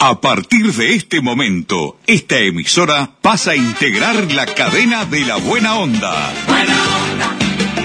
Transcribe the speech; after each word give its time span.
A 0.00 0.20
partir 0.20 0.72
de 0.74 0.94
este 0.94 1.20
momento, 1.20 1.98
esta 2.06 2.38
emisora 2.38 3.10
pasa 3.20 3.50
a 3.50 3.56
integrar 3.56 4.32
la 4.32 4.46
cadena 4.46 5.04
de 5.04 5.22
la 5.22 5.36
buena 5.36 5.74
onda. 5.74 6.32
Buena 6.46 6.76
onda, 7.02 7.36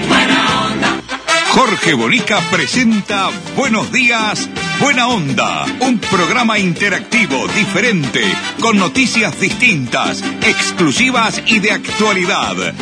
buena 0.06 0.66
onda. 0.66 1.02
Jorge 1.48 1.94
Bonica 1.94 2.40
presenta 2.52 3.30
Buenos 3.56 3.90
días, 3.90 4.48
Buena 4.80 5.06
Onda, 5.06 5.64
un 5.80 5.98
programa 5.98 6.58
interactivo, 6.58 7.46
diferente, 7.48 8.22
con 8.60 8.76
noticias 8.76 9.38
distintas, 9.40 10.22
exclusivas 10.42 11.42
y 11.46 11.60
de 11.60 11.72
actualidad. 11.72 12.74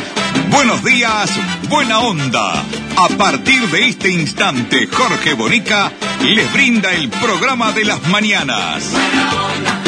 Buenos 0.49 0.83
días, 0.83 1.31
Buena 1.69 1.99
Onda. 1.99 2.63
A 2.97 3.07
partir 3.17 3.69
de 3.69 3.87
este 3.87 4.09
instante, 4.09 4.87
Jorge 4.87 5.33
Bonica 5.33 5.91
les 6.21 6.51
brinda 6.53 6.91
el 6.93 7.09
programa 7.09 7.71
de 7.71 7.85
las 7.85 8.07
mañanas. 8.07 8.91
Buena 8.91 9.45
onda, 9.45 9.82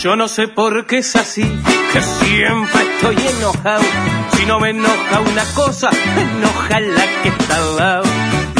Yo 0.00 0.16
no 0.16 0.28
sé 0.28 0.48
por 0.48 0.86
qué 0.86 0.98
es 0.98 1.14
así, 1.14 1.42
que 1.42 2.00
siempre 2.00 2.80
estoy 2.94 3.16
enojado. 3.36 3.82
Si 4.34 4.46
no 4.46 4.58
me 4.58 4.70
enoja 4.70 5.20
una 5.20 5.44
cosa, 5.54 5.90
me 6.16 6.22
enoja 6.22 6.80
la 6.80 7.22
que 7.22 7.28
está 7.28 7.56
al 7.56 7.76
lado. 7.76 8.04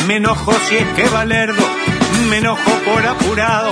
Me 0.06 0.16
enojo 0.16 0.52
si 0.68 0.76
es 0.76 0.86
que 0.88 1.08
valerdo, 1.08 1.64
me 2.28 2.36
enojo 2.36 2.70
por 2.84 3.06
apurado. 3.06 3.70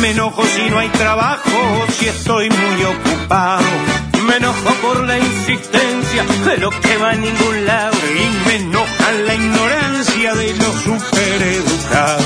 Me 0.00 0.12
enojo 0.12 0.46
si 0.46 0.70
no 0.70 0.78
hay 0.78 0.88
trabajo, 0.88 1.84
si 1.90 2.08
estoy 2.08 2.48
muy 2.48 2.84
ocupado. 2.84 3.62
Me 4.26 4.36
enojo 4.36 4.74
por 4.80 5.04
la 5.06 5.18
insistencia 5.18 6.24
de 6.46 6.56
lo 6.56 6.70
que 6.70 6.96
va 6.96 7.10
a 7.10 7.16
ningún 7.16 7.66
lado. 7.66 7.98
Y 8.14 8.48
me 8.48 8.54
enoja 8.56 9.12
la 9.26 9.34
ignorancia 9.34 10.34
de 10.36 10.54
los 10.54 10.74
supereducados. 10.76 12.24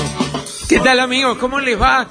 ¿Qué 0.69 0.79
tal 0.79 1.01
amigos? 1.01 1.37
¿Cómo 1.39 1.59
les 1.59 1.81
va? 1.81 2.07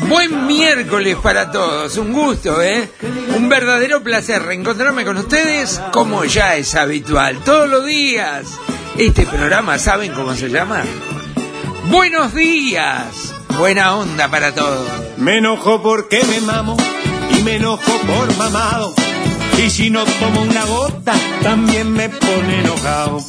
Buen 0.00 0.46
miércoles 0.46 1.16
para 1.22 1.50
todos, 1.50 1.96
un 1.96 2.12
gusto, 2.12 2.60
¿eh? 2.60 2.90
Un 3.36 3.48
verdadero 3.48 4.02
placer 4.02 4.42
reencontrarme 4.42 5.04
con 5.04 5.16
ustedes 5.16 5.80
como 5.92 6.24
ya 6.24 6.56
es 6.56 6.74
habitual, 6.74 7.38
todos 7.44 7.68
los 7.68 7.86
días. 7.86 8.46
Este 8.98 9.24
programa, 9.24 9.78
¿saben 9.78 10.12
cómo 10.12 10.34
se 10.34 10.50
llama? 10.50 10.82
Buenos 11.90 12.34
días, 12.34 13.34
buena 13.58 13.96
onda 13.96 14.28
para 14.28 14.54
todos. 14.54 14.88
Me 15.16 15.38
enojo 15.38 15.82
porque 15.82 16.24
me 16.24 16.40
mamo 16.40 16.76
y 17.30 17.42
me 17.42 17.56
enojo 17.56 17.92
por 18.06 18.36
mamado. 18.36 18.94
Y 19.64 19.70
si 19.70 19.90
no 19.90 20.04
tomo 20.04 20.42
una 20.42 20.64
gota, 20.64 21.14
también 21.42 21.92
me 21.92 22.08
pone 22.08 22.60
enojado. 22.60 23.24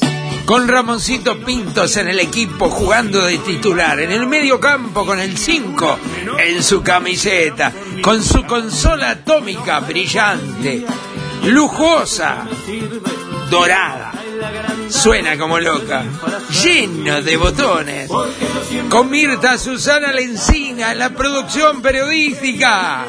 Con 0.46 0.68
Ramoncito 0.68 1.40
Pintos 1.40 1.98
en 1.98 2.08
el 2.08 2.20
equipo 2.20 2.70
jugando 2.70 3.26
de 3.26 3.40
titular, 3.40 4.00
en 4.00 4.12
el 4.12 4.28
medio 4.28 4.60
campo 4.60 5.04
con 5.04 5.20
el 5.20 5.38
5 5.38 6.00
en 6.38 6.62
su 6.62 6.84
camiseta, 6.84 7.74
con 8.02 8.24
su 8.24 8.44
consola 8.46 9.10
atómica 9.10 9.80
brillante, 9.80 10.86
lujosa, 11.46 12.48
dorada, 13.50 14.12
suena 14.90 15.36
como 15.36 15.60
loca, 15.60 16.04
lleno 16.64 17.24
de 17.24 17.38
botones, 17.38 18.12
con 18.90 19.10
Mirta 19.10 19.58
Susana 19.58 20.12
Lencina 20.12 20.92
en 20.92 21.00
la 21.00 21.10
producción 21.10 21.82
periodística, 21.82 23.06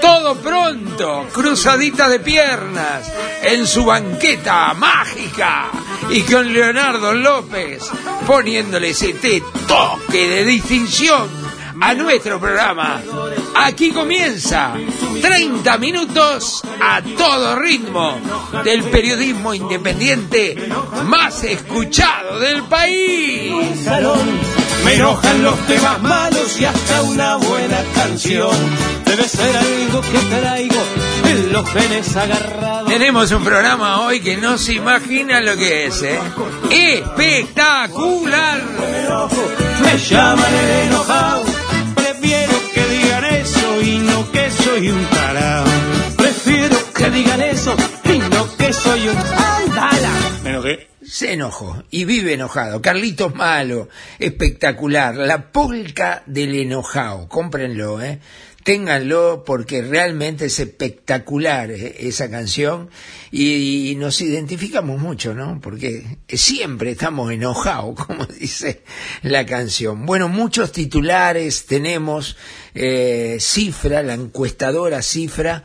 todo 0.00 0.36
pronto, 0.36 1.26
cruzadita 1.32 2.08
de 2.08 2.20
piernas, 2.20 3.10
en 3.42 3.66
su 3.66 3.84
banqueta 3.84 4.72
mágica, 4.74 5.70
y 6.10 6.20
con 6.22 6.52
Leonardo 6.52 7.12
López 7.14 7.82
poniéndole 8.26 8.90
ese 8.90 9.14
toque 9.66 10.28
de 10.28 10.44
distinción 10.44 11.28
a 11.80 11.94
nuestro 11.94 12.40
programa. 12.40 13.02
Aquí 13.54 13.90
comienza 13.90 14.74
30 15.20 15.78
minutos 15.78 16.62
a 16.80 17.02
todo 17.02 17.56
ritmo 17.56 18.18
del 18.64 18.84
periodismo 18.84 19.54
independiente 19.54 20.68
más 21.04 21.44
escuchado 21.44 22.38
del 22.38 22.62
país. 22.64 23.86
Me 24.86 24.94
enojan 24.94 25.42
los 25.42 25.58
temas 25.66 26.00
malos 26.00 26.60
y 26.60 26.64
hasta 26.64 27.02
una 27.02 27.34
buena 27.38 27.82
canción. 27.92 28.56
Debe 29.04 29.28
ser 29.28 29.56
algo 29.56 30.00
que 30.00 30.18
traigo 30.18 30.80
en 31.24 31.52
los 31.52 31.68
genes 31.70 32.16
agarrados. 32.16 32.88
Tenemos 32.88 33.32
un 33.32 33.42
programa 33.42 34.02
hoy 34.02 34.20
que 34.20 34.36
no 34.36 34.56
se 34.56 34.74
imagina 34.74 35.40
lo 35.40 35.56
que 35.56 35.86
es, 35.86 36.02
¿eh? 36.02 36.20
Espectacular. 36.70 38.62
Me 38.62 39.00
enojo, 39.00 39.42
me 39.82 39.98
llaman 39.98 40.54
el 40.54 40.70
enojado. 40.86 41.42
Prefiero 41.96 42.52
que 42.72 42.84
digan 42.86 43.24
eso 43.24 43.82
y 43.82 43.98
no 43.98 44.30
que 44.30 44.50
soy 44.52 44.88
un 44.90 45.04
tarado. 45.06 45.66
Prefiero 46.16 46.76
que 46.94 47.10
digan 47.10 47.42
eso 47.42 47.74
y 48.04 48.18
no 48.18 48.56
que 48.56 48.72
soy 48.72 49.08
un 49.08 49.16
andala. 49.16 50.12
Me 50.44 50.50
enojé. 50.50 50.95
Se 51.08 51.32
enojó 51.32 51.84
y 51.90 52.04
vive 52.04 52.34
enojado. 52.34 52.82
Carlitos 52.82 53.34
Malo, 53.34 53.88
espectacular. 54.18 55.14
La 55.14 55.52
polca 55.52 56.22
del 56.26 56.54
enojado. 56.56 57.28
Cómprenlo, 57.28 58.02
¿eh? 58.02 58.18
Ténganlo 58.64 59.44
porque 59.46 59.82
realmente 59.82 60.46
es 60.46 60.58
espectacular 60.58 61.70
eh, 61.70 61.94
esa 62.00 62.28
canción 62.28 62.90
y, 63.30 63.90
y, 63.90 63.94
nos 63.94 64.20
identificamos 64.20 65.00
mucho, 65.00 65.34
¿no? 65.34 65.60
Porque 65.60 66.18
siempre 66.28 66.90
estamos 66.90 67.30
enojados, 67.30 67.94
como 68.06 68.26
dice 68.26 68.82
la 69.22 69.46
canción. 69.46 70.04
Bueno, 70.04 70.28
muchos 70.28 70.72
titulares 70.72 71.66
tenemos. 71.66 72.36
Eh, 72.78 73.38
cifra, 73.40 74.02
la 74.02 74.12
encuestadora 74.12 75.00
Cifra 75.00 75.64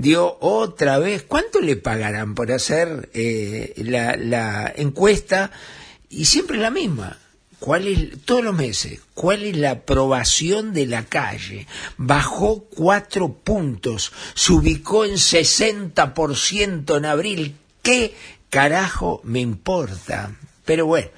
dio 0.00 0.38
otra 0.40 0.98
vez, 0.98 1.22
¿cuánto 1.22 1.60
le 1.60 1.76
pagarán 1.76 2.34
por 2.34 2.50
hacer 2.52 3.10
eh, 3.14 3.74
la, 3.76 4.72
encuesta? 4.76 5.50
Y 6.08 6.24
siempre 6.24 6.58
la 6.58 6.70
misma. 6.70 7.18
¿Cuál 7.58 7.88
es, 7.88 8.24
todos 8.24 8.42
los 8.42 8.54
meses, 8.54 9.00
cuál 9.12 9.42
es 9.42 9.54
la 9.54 9.72
aprobación 9.72 10.72
de 10.72 10.86
la 10.86 11.04
calle? 11.04 11.66
Bajó 11.98 12.64
cuatro 12.64 13.34
puntos, 13.34 14.12
se 14.34 14.52
ubicó 14.54 15.04
en 15.04 15.16
60% 15.16 16.96
en 16.96 17.04
abril. 17.04 17.56
¿Qué 17.82 18.14
carajo 18.48 19.20
me 19.24 19.40
importa? 19.40 20.34
Pero 20.64 20.86
bueno, 20.86 21.08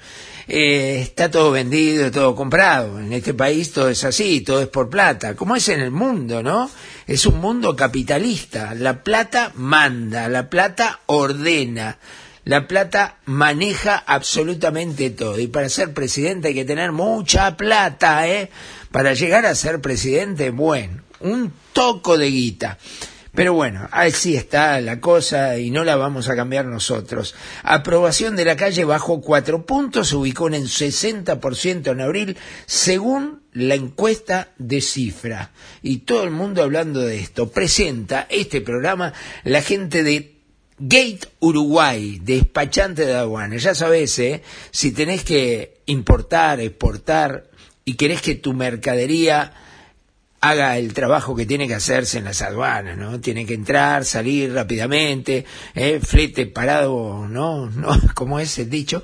eh, 0.47 0.99
está 1.01 1.31
todo 1.31 1.51
vendido, 1.51 2.11
todo 2.11 2.35
comprado. 2.35 2.99
En 2.99 3.13
este 3.13 3.33
país 3.33 3.71
todo 3.71 3.89
es 3.89 4.03
así, 4.03 4.41
todo 4.41 4.61
es 4.61 4.67
por 4.67 4.89
plata, 4.89 5.35
como 5.35 5.55
es 5.55 5.69
en 5.69 5.79
el 5.79 5.91
mundo, 5.91 6.43
¿no? 6.43 6.69
Es 7.07 7.25
un 7.25 7.39
mundo 7.39 7.75
capitalista. 7.75 8.73
La 8.75 9.03
plata 9.03 9.51
manda, 9.55 10.27
la 10.27 10.49
plata 10.49 10.99
ordena, 11.05 11.97
la 12.45 12.67
plata 12.67 13.17
maneja 13.25 14.03
absolutamente 14.05 15.09
todo. 15.09 15.39
Y 15.39 15.47
para 15.47 15.69
ser 15.69 15.93
presidente 15.93 16.49
hay 16.49 16.53
que 16.53 16.65
tener 16.65 16.91
mucha 16.91 17.55
plata, 17.55 18.27
¿eh? 18.27 18.49
Para 18.91 19.13
llegar 19.13 19.45
a 19.45 19.55
ser 19.55 19.81
presidente, 19.81 20.49
bueno, 20.49 21.01
un 21.19 21.51
toco 21.73 22.17
de 22.17 22.29
guita. 22.29 22.77
Pero 23.35 23.53
bueno, 23.53 23.87
así 23.91 24.35
está 24.35 24.79
la 24.79 24.99
cosa 24.99 25.57
y 25.57 25.71
no 25.71 25.83
la 25.83 25.95
vamos 25.95 26.29
a 26.29 26.35
cambiar 26.35 26.65
nosotros. 26.65 27.33
Aprobación 27.63 28.35
de 28.35 28.45
la 28.45 28.55
calle 28.55 28.85
bajó 28.85 29.21
cuatro 29.21 29.65
puntos, 29.65 30.09
se 30.09 30.15
ubicó 30.15 30.47
en 30.47 30.53
el 30.53 30.67
60% 30.67 31.91
en 31.91 32.01
abril, 32.01 32.37
según 32.67 33.41
la 33.51 33.73
encuesta 33.73 34.49
de 34.59 34.81
cifra. 34.81 35.51
Y 35.81 35.99
todo 35.99 36.23
el 36.25 36.29
mundo 36.29 36.61
hablando 36.61 37.01
de 37.01 37.19
esto. 37.19 37.49
Presenta 37.49 38.27
este 38.29 38.61
programa 38.61 39.13
la 39.43 39.63
gente 39.63 40.03
de 40.03 40.35
Gate 40.77 41.27
Uruguay, 41.39 42.19
despachante 42.21 43.03
de 43.03 43.15
aduana. 43.15 43.57
Ya 43.57 43.73
sabes, 43.73 44.17
¿eh? 44.19 44.43
si 44.69 44.91
tenés 44.91 45.23
que 45.23 45.81
importar, 45.87 46.59
exportar 46.59 47.49
y 47.83 47.95
querés 47.95 48.21
que 48.21 48.35
tu 48.35 48.53
mercadería 48.53 49.53
haga 50.43 50.77
el 50.77 50.93
trabajo 50.93 51.37
que 51.37 51.45
tiene 51.45 51.69
que 51.69 51.75
hacerse 51.75 52.17
en 52.17 52.25
las 52.25 52.41
aduanas, 52.41 52.97
¿no? 52.97 53.21
Tiene 53.21 53.45
que 53.45 53.53
entrar, 53.53 54.03
salir 54.03 54.51
rápidamente, 54.51 55.45
¿eh? 55.73 56.01
flete 56.03 56.47
parado, 56.47 57.29
¿no? 57.29 57.69
¿no? 57.69 57.97
Como 58.13 58.41
es 58.41 58.59
el 58.59 58.69
dicho, 58.69 59.03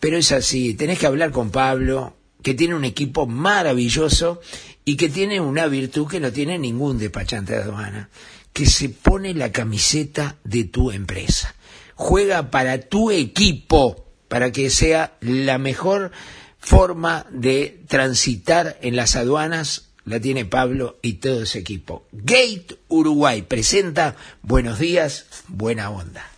pero 0.00 0.16
es 0.16 0.32
así, 0.32 0.72
tenés 0.72 0.98
que 0.98 1.06
hablar 1.06 1.30
con 1.30 1.50
Pablo, 1.50 2.16
que 2.42 2.54
tiene 2.54 2.74
un 2.74 2.86
equipo 2.86 3.26
maravilloso 3.26 4.40
y 4.86 4.96
que 4.96 5.10
tiene 5.10 5.42
una 5.42 5.66
virtud 5.66 6.08
que 6.08 6.20
no 6.20 6.32
tiene 6.32 6.58
ningún 6.58 6.98
despachante 6.98 7.52
de 7.52 7.64
aduana, 7.64 8.08
que 8.54 8.64
se 8.64 8.88
pone 8.88 9.34
la 9.34 9.52
camiseta 9.52 10.36
de 10.42 10.64
tu 10.64 10.90
empresa. 10.90 11.54
Juega 11.96 12.50
para 12.50 12.80
tu 12.80 13.10
equipo, 13.10 14.06
para 14.28 14.52
que 14.52 14.70
sea 14.70 15.18
la 15.20 15.58
mejor 15.58 16.12
forma 16.58 17.26
de 17.30 17.84
transitar 17.88 18.78
en 18.80 18.96
las 18.96 19.16
aduanas 19.16 19.87
la 20.08 20.20
tiene 20.20 20.44
Pablo 20.44 20.98
y 21.02 21.14
todo 21.14 21.42
ese 21.42 21.58
equipo. 21.58 22.06
Gate 22.12 22.78
Uruguay 22.88 23.42
presenta 23.42 24.16
Buenos 24.42 24.78
días, 24.78 25.26
buena 25.48 25.90
onda. 25.90 26.37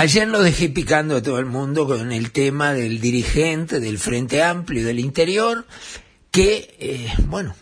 Ayer 0.00 0.26
lo 0.26 0.42
dejé 0.42 0.70
picando 0.70 1.16
a 1.16 1.22
todo 1.22 1.38
el 1.40 1.44
mundo 1.44 1.86
con 1.86 2.10
el 2.10 2.32
tema 2.32 2.72
del 2.72 3.02
dirigente 3.02 3.80
del 3.80 3.98
Frente 3.98 4.42
Amplio 4.42 4.86
del 4.86 4.98
Interior 4.98 5.66
que, 6.30 6.74
eh, 6.78 7.12
bueno, 7.26 7.54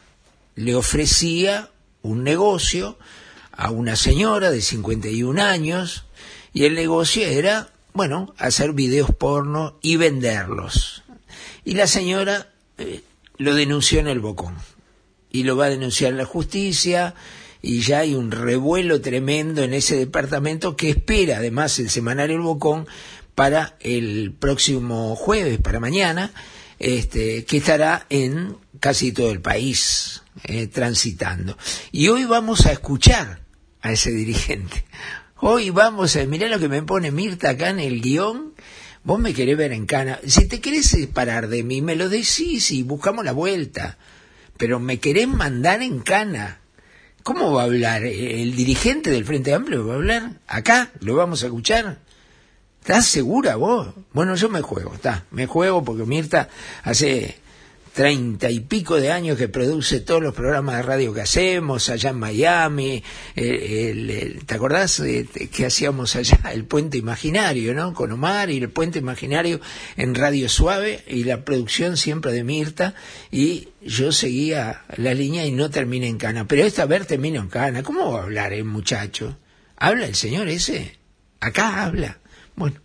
le 0.55 0.76
ofrecía 0.76 1.69
un 2.00 2.23
negocio 2.23 2.96
a 3.50 3.73
una 3.73 3.96
señora 3.96 4.52
de 4.52 4.61
51 4.61 5.43
años 5.43 6.05
y 6.52 6.64
el 6.67 6.76
negocio 6.76 7.26
era, 7.26 7.70
bueno, 7.93 8.32
hacer 8.38 8.73
videos 8.73 9.11
porno 9.11 9.76
y 9.82 9.96
venderlos. 9.96 11.02
Y 11.64 11.75
la 11.75 11.88
señora 11.88 12.52
eh, 12.76 13.02
lo 13.37 13.56
denunció 13.56 13.99
en 13.99 14.06
el 14.06 14.20
Bocón 14.20 14.55
y 15.32 15.43
lo 15.43 15.56
va 15.56 15.64
a 15.64 15.70
denunciar 15.70 16.12
en 16.12 16.19
la 16.19 16.25
justicia 16.25 17.17
y 17.62 17.81
ya 17.81 18.00
hay 18.00 18.14
un 18.14 18.31
revuelo 18.31 19.00
tremendo 19.00 19.62
en 19.62 19.75
ese 19.75 19.96
departamento 19.96 20.76
que 20.76 20.90
espera 20.90 21.38
además 21.38 21.78
el 21.78 21.90
semanario 21.90 22.37
El 22.37 22.43
Bocón 22.43 22.87
para 23.34 23.76
el 23.81 24.32
próximo 24.32 25.14
jueves, 25.14 25.60
para 25.60 25.78
mañana, 25.78 26.32
este, 26.78 27.44
que 27.44 27.58
estará 27.58 28.06
en 28.10 28.56
casi 28.81 29.12
todo 29.12 29.31
el 29.31 29.40
país 29.40 30.22
eh, 30.44 30.66
transitando. 30.66 31.56
Y 31.93 32.08
hoy 32.08 32.25
vamos 32.25 32.66
a 32.66 32.72
escuchar 32.72 33.43
a 33.81 33.93
ese 33.93 34.11
dirigente. 34.12 34.84
Hoy 35.37 35.70
vamos 35.70 36.16
a, 36.16 36.25
mirá 36.26 36.49
lo 36.49 36.58
que 36.58 36.69
me 36.69 36.82
pone 36.82 37.12
Mirta 37.12 37.50
acá 37.50 37.70
en 37.70 37.78
el 37.78 38.00
guion. 38.00 38.54
Vos 39.04 39.20
me 39.20 39.32
querés 39.32 39.56
ver 39.56 39.72
en 39.72 39.87
cana. 39.87 40.19
Si 40.26 40.49
te 40.49 40.61
querés 40.61 40.87
separar 40.87 41.49
de 41.49 41.62
mí, 41.62 41.81
me 41.81 41.94
lo 41.94 42.08
decís 42.08 42.72
y 42.72 42.82
buscamos 42.82 43.25
la 43.25 43.32
vuelta. 43.32 43.99
Pero 44.56 44.81
me 44.81 44.99
querés 44.99 45.28
mandar 45.28 45.82
en 45.82 46.00
cana. 46.00 46.61
¿Cómo 47.23 47.53
va 47.53 47.62
a 47.62 47.65
hablar? 47.65 48.05
¿El 48.05 48.55
dirigente 48.56 49.11
del 49.11 49.25
Frente 49.25 49.53
Amplio 49.53 49.87
va 49.87 49.94
a 49.94 49.97
hablar? 49.97 50.32
¿Acá? 50.47 50.91
¿Lo 51.00 51.15
vamos 51.15 51.43
a 51.43 51.47
escuchar? 51.47 51.99
¿Estás 52.81 53.06
segura 53.06 53.56
vos? 53.56 53.88
Bueno, 54.12 54.35
yo 54.35 54.49
me 54.49 54.62
juego, 54.62 54.94
está. 54.94 55.25
Me 55.31 55.47
juego 55.47 55.85
porque 55.85 56.05
Mirta 56.05 56.49
hace 56.82 57.38
treinta 57.99 58.49
y 58.49 58.61
pico 58.61 59.00
de 59.00 59.11
años 59.11 59.37
que 59.37 59.49
produce 59.49 59.99
todos 59.99 60.23
los 60.23 60.33
programas 60.33 60.77
de 60.77 60.83
radio 60.83 61.12
que 61.12 61.23
hacemos 61.23 61.89
allá 61.89 62.11
en 62.11 62.19
Miami. 62.21 63.03
El, 63.35 64.09
el, 64.09 64.47
¿Te 64.47 64.55
acordás 64.55 65.03
que 65.50 65.67
hacíamos 65.67 66.15
allá 66.15 66.39
el 66.53 66.65
puente 66.65 66.97
imaginario, 66.97 67.75
no? 67.75 67.95
Con 67.95 68.12
Omar 68.12 68.50
y 68.50 68.59
el 68.59 68.71
puente 68.71 69.00
imaginario 69.00 69.61
en 69.97 70.15
Radio 70.15 70.49
Suave 70.49 71.03
y 71.09 71.25
la 71.25 71.45
producción 71.45 71.97
siempre 71.97 72.31
de 72.31 72.45
Mirta. 72.45 72.95
Y 73.33 73.71
yo 73.83 74.12
seguía 74.12 74.83
la 74.97 75.12
línea 75.12 75.45
y 75.45 75.50
no 75.50 75.69
terminé 75.69 76.06
en 76.06 76.19
cana. 76.19 76.47
Pero 76.47 76.62
esta 76.62 76.87
vez 76.87 77.05
termino 77.05 77.41
en 77.41 77.49
cana. 77.49 77.83
¿Cómo 77.83 78.12
va 78.12 78.21
a 78.21 78.23
hablar 78.23 78.53
el 78.53 78.65
muchacho? 78.65 79.37
¿Habla 79.77 80.06
el 80.06 80.15
señor 80.15 80.47
ese? 80.47 80.97
Acá 81.41 81.83
habla. 81.83 82.19
Bueno, 82.55 82.77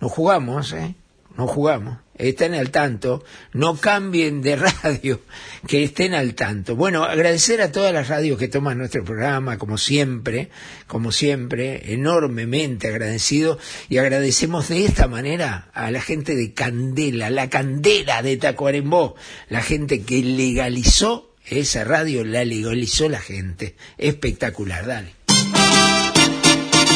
nos 0.00 0.12
jugamos, 0.12 0.72
¿eh? 0.72 0.94
Nos 1.36 1.50
jugamos. 1.50 2.01
Estén 2.16 2.54
al 2.54 2.70
tanto. 2.70 3.24
No 3.52 3.76
cambien 3.76 4.42
de 4.42 4.56
radio. 4.82 5.20
Que 5.66 5.84
estén 5.84 6.14
al 6.14 6.34
tanto. 6.34 6.76
Bueno, 6.76 7.04
agradecer 7.04 7.62
a 7.62 7.72
todas 7.72 7.92
las 7.92 8.08
radios 8.08 8.38
que 8.38 8.48
toman 8.48 8.78
nuestro 8.78 9.04
programa, 9.04 9.58
como 9.58 9.78
siempre, 9.78 10.50
como 10.86 11.12
siempre, 11.12 11.92
enormemente 11.92 12.88
agradecido. 12.88 13.58
Y 13.88 13.98
agradecemos 13.98 14.68
de 14.68 14.84
esta 14.84 15.08
manera 15.08 15.70
a 15.72 15.90
la 15.90 16.00
gente 16.00 16.34
de 16.34 16.52
Candela, 16.52 17.30
la 17.30 17.48
Candela 17.48 18.22
de 18.22 18.36
Tacuarembó, 18.36 19.14
la 19.48 19.62
gente 19.62 20.02
que 20.02 20.22
legalizó 20.22 21.34
esa 21.46 21.84
radio, 21.84 22.24
la 22.24 22.44
legalizó 22.44 23.08
la 23.08 23.20
gente. 23.20 23.74
Espectacular, 23.98 24.86
dale. 24.86 25.21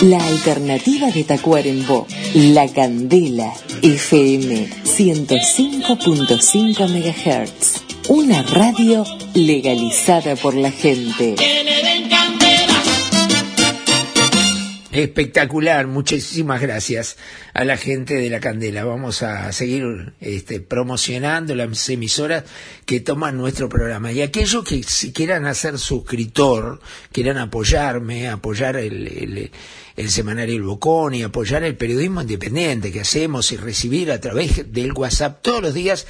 La 0.03 0.19
alternativa 0.19 1.11
de 1.11 1.25
Tacuarembó, 1.25 2.07
La 2.35 2.69
Candela, 2.69 3.51
FM 3.81 4.69
105.5 4.85 6.87
MHz. 6.87 8.11
Una 8.11 8.43
radio 8.43 9.07
legalizada 9.33 10.37
por 10.37 10.55
la 10.55 10.71
gente. 10.71 11.37
Espectacular, 14.97 15.87
muchísimas 15.87 16.63
gracias 16.63 17.19
a 17.53 17.67
la 17.67 17.77
gente 17.77 18.15
de 18.15 18.31
la 18.31 18.41
Candela. 18.41 18.87
Vamos 18.87 19.23
a 19.23 19.53
seguir 19.53 20.15
este, 20.23 20.61
promocionando 20.61 21.55
las 21.55 21.87
emisoras 21.91 22.45
que 22.87 23.01
toman 23.01 23.37
nuestro 23.37 23.69
programa. 23.69 24.11
Y 24.11 24.23
aquellos 24.23 24.65
que 24.65 24.83
si 24.85 25.13
quieran 25.13 25.45
hacer 25.45 25.79
suscriptor, 25.79 26.81
quieran 27.13 27.37
apoyarme, 27.37 28.31
apoyar 28.31 28.79
el, 28.79 29.07
el, 29.07 29.51
el 29.97 30.11
semanario 30.11 30.57
El 30.57 30.63
Bocón 30.63 31.13
y 31.13 31.23
apoyar 31.23 31.63
el 31.65 31.77
periodismo 31.77 32.23
independiente 32.23 32.91
que 32.91 33.01
hacemos 33.01 33.53
y 33.53 33.59
recibir 33.59 34.11
a 34.11 34.19
través 34.19 34.73
del 34.73 34.95
WhatsApp 34.95 35.43
todos 35.43 35.61
los 35.61 35.75
días 35.75 36.07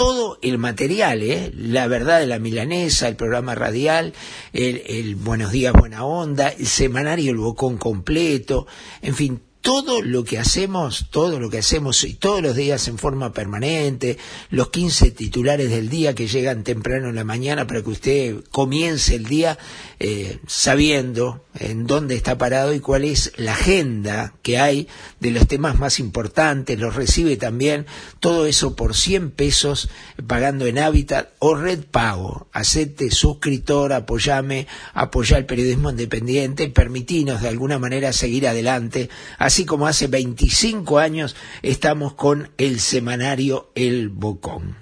todo 0.00 0.38
el 0.40 0.56
material, 0.56 1.20
¿eh? 1.20 1.52
la 1.54 1.86
verdad 1.86 2.20
de 2.20 2.26
la 2.26 2.38
milanesa, 2.38 3.06
el 3.06 3.16
programa 3.16 3.54
radial, 3.54 4.14
el, 4.54 4.82
el 4.86 5.14
Buenos 5.14 5.52
Días, 5.52 5.74
Buena 5.74 6.06
Onda, 6.06 6.48
el 6.48 6.66
semanario 6.66 7.32
El 7.32 7.36
Bocón 7.36 7.76
completo, 7.76 8.66
en 9.02 9.14
fin, 9.14 9.42
todo 9.60 10.00
lo 10.00 10.24
que 10.24 10.38
hacemos, 10.38 11.08
todo 11.10 11.38
lo 11.38 11.50
que 11.50 11.58
hacemos 11.58 12.02
y 12.04 12.14
todos 12.14 12.40
los 12.40 12.56
días 12.56 12.88
en 12.88 12.96
forma 12.96 13.32
permanente, 13.32 14.16
los 14.48 14.70
15 14.70 15.10
titulares 15.10 15.68
del 15.68 15.90
día 15.90 16.14
que 16.14 16.28
llegan 16.28 16.64
temprano 16.64 17.10
en 17.10 17.16
la 17.16 17.24
mañana 17.24 17.66
para 17.66 17.82
que 17.82 17.90
usted 17.90 18.36
comience 18.50 19.14
el 19.14 19.26
día 19.26 19.58
eh, 20.02 20.38
sabiendo 20.46 21.44
en 21.58 21.86
dónde 21.86 22.14
está 22.14 22.38
parado 22.38 22.72
y 22.72 22.80
cuál 22.80 23.04
es 23.04 23.34
la 23.36 23.52
agenda 23.52 24.32
que 24.40 24.58
hay 24.58 24.88
de 25.20 25.30
los 25.30 25.46
temas 25.46 25.78
más 25.78 26.00
importantes, 26.00 26.80
los 26.80 26.94
recibe 26.94 27.36
también, 27.36 27.84
todo 28.18 28.46
eso 28.46 28.74
por 28.76 28.96
100 28.96 29.30
pesos 29.30 29.90
pagando 30.26 30.64
en 30.64 30.78
Hábitat 30.78 31.34
o 31.38 31.54
Red 31.54 31.84
Pago. 31.90 32.48
Acepte 32.52 33.10
suscriptor, 33.10 33.92
apoyame, 33.92 34.66
apoya 34.94 35.36
el 35.36 35.44
periodismo 35.44 35.90
independiente, 35.90 36.70
permitinos 36.70 37.42
de 37.42 37.48
alguna 37.48 37.78
manera 37.78 38.14
seguir 38.14 38.48
adelante, 38.48 39.10
así 39.36 39.66
como 39.66 39.86
hace 39.86 40.06
25 40.06 40.98
años 40.98 41.36
estamos 41.60 42.14
con 42.14 42.48
el 42.56 42.80
semanario 42.80 43.70
El 43.74 44.08
Bocón. 44.08 44.76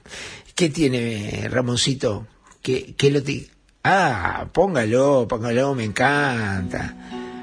¿Qué 0.54 0.68
tiene 0.68 1.48
Ramoncito? 1.50 2.28
¿Qué, 2.62 2.94
qué 2.96 3.10
lo 3.10 3.20
te... 3.20 3.57
Ah, 3.90 4.47
póngalo, 4.52 5.26
póngalo, 5.26 5.75
me 5.75 5.85
encanta. 5.85 6.95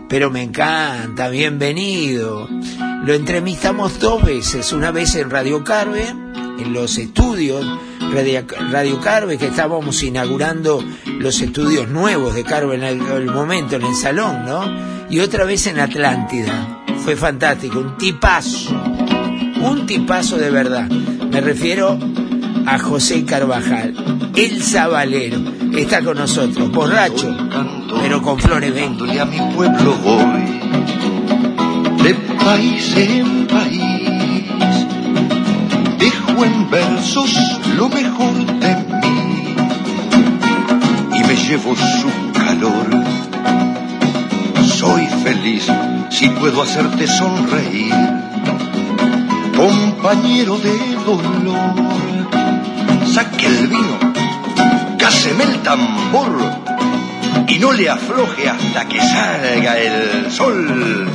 Pero 0.07 0.29
me 0.29 0.43
encanta, 0.43 1.27
bienvenido. 1.29 2.47
Lo 3.03 3.13
entrevistamos 3.15 3.99
dos 3.99 4.23
veces, 4.23 4.71
una 4.71 4.91
vez 4.91 5.15
en 5.15 5.31
Radio 5.31 5.63
Carve, 5.63 6.07
en 6.07 6.71
los 6.71 6.99
estudios 6.99 7.65
Radio, 8.71 8.99
Carve, 9.01 9.39
que 9.39 9.47
estábamos 9.47 10.03
inaugurando 10.03 10.85
los 11.17 11.41
estudios 11.41 11.89
nuevos 11.89 12.35
de 12.35 12.43
Carve 12.43 12.75
en 12.75 12.83
el, 12.83 13.01
el 13.01 13.25
momento, 13.25 13.77
en 13.77 13.81
el 13.81 13.95
salón, 13.95 14.45
¿no? 14.45 14.71
Y 15.09 15.21
otra 15.21 15.45
vez 15.45 15.65
en 15.65 15.79
Atlántida. 15.79 16.83
Fue 17.03 17.15
fantástico, 17.15 17.79
un 17.79 17.97
tipazo, 17.97 18.69
un 19.63 19.87
tipazo 19.87 20.37
de 20.37 20.51
verdad. 20.51 20.87
Me 20.91 21.41
refiero 21.41 21.97
a 22.65 22.79
José 22.79 23.25
Carvajal, 23.25 23.93
el 24.35 24.63
sabalero, 24.63 25.39
está 25.75 26.03
con 26.03 26.17
nosotros, 26.17 26.71
borracho, 26.71 27.35
pero 28.01 28.21
con 28.21 28.39
flores 28.39 28.73
ven. 28.73 28.97
Y 29.13 29.17
a 29.17 29.25
mi 29.25 29.39
pueblo 29.55 29.95
voy, 30.03 30.59
de 32.03 32.13
país 32.43 32.93
en 32.97 33.47
país, 33.47 34.45
dejo 35.99 36.45
en 36.45 36.69
versos 36.69 37.35
lo 37.77 37.89
mejor 37.89 38.45
de 38.59 38.75
mí 38.75 39.55
y 41.13 41.23
me 41.23 41.35
llevo 41.35 41.75
su 41.75 42.31
calor. 42.33 42.89
Soy 44.65 45.07
feliz 45.23 45.67
si 46.09 46.29
puedo 46.29 46.61
hacerte 46.63 47.07
sonreír, 47.07 47.93
compañero 49.55 50.57
de 50.57 50.77
dolor. 51.05 52.04
Saque 53.15 53.45
el 53.45 53.67
vino, 53.67 53.97
cáseme 54.99 55.45
el 55.45 55.61
tambor 55.61 56.37
y 57.47 57.59
no 57.59 57.71
le 57.71 57.89
afloje 57.89 58.49
hasta 58.49 58.89
que 58.89 58.99
salga 58.99 59.79
el 59.79 60.29
sol. 60.29 61.09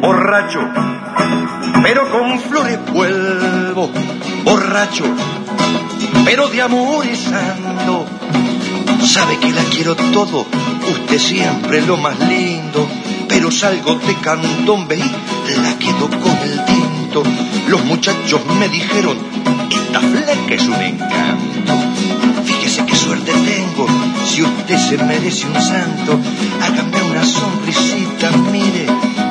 Borracho, 0.00 0.58
pero 1.84 2.10
con 2.10 2.40
flores 2.40 2.80
vuelvo, 2.92 3.88
borracho, 4.42 5.04
pero 6.24 6.48
de 6.48 6.60
amores 6.60 7.24
ando. 7.28 8.04
Sabe 9.06 9.38
que 9.38 9.52
la 9.52 9.62
quiero 9.62 9.94
todo, 9.94 10.44
usted 10.90 11.18
siempre 11.20 11.82
lo 11.82 11.98
más 11.98 12.18
lindo, 12.18 12.88
pero 13.28 13.52
salgo 13.52 13.94
de 13.94 14.14
cantón, 14.16 14.88
veí, 14.88 15.08
la 15.62 15.78
quedo 15.78 16.08
con 16.08 16.36
el 16.38 16.79
Los 17.68 17.84
muchachos 17.84 18.40
me 18.58 18.68
dijeron, 18.68 19.16
esta 19.70 20.00
fleca 20.00 20.54
es 20.54 20.62
un 20.62 20.74
encanto. 20.74 21.72
Fíjese 22.44 22.86
qué 22.86 22.94
suerte 22.94 23.32
tengo, 23.32 23.86
si 24.26 24.42
usted 24.42 24.76
se 24.78 24.98
merece 24.98 25.46
un 25.46 25.54
santo, 25.60 26.18
hágame 26.62 27.02
una 27.10 27.24
sonrisita, 27.24 28.30
mire, 28.52 28.86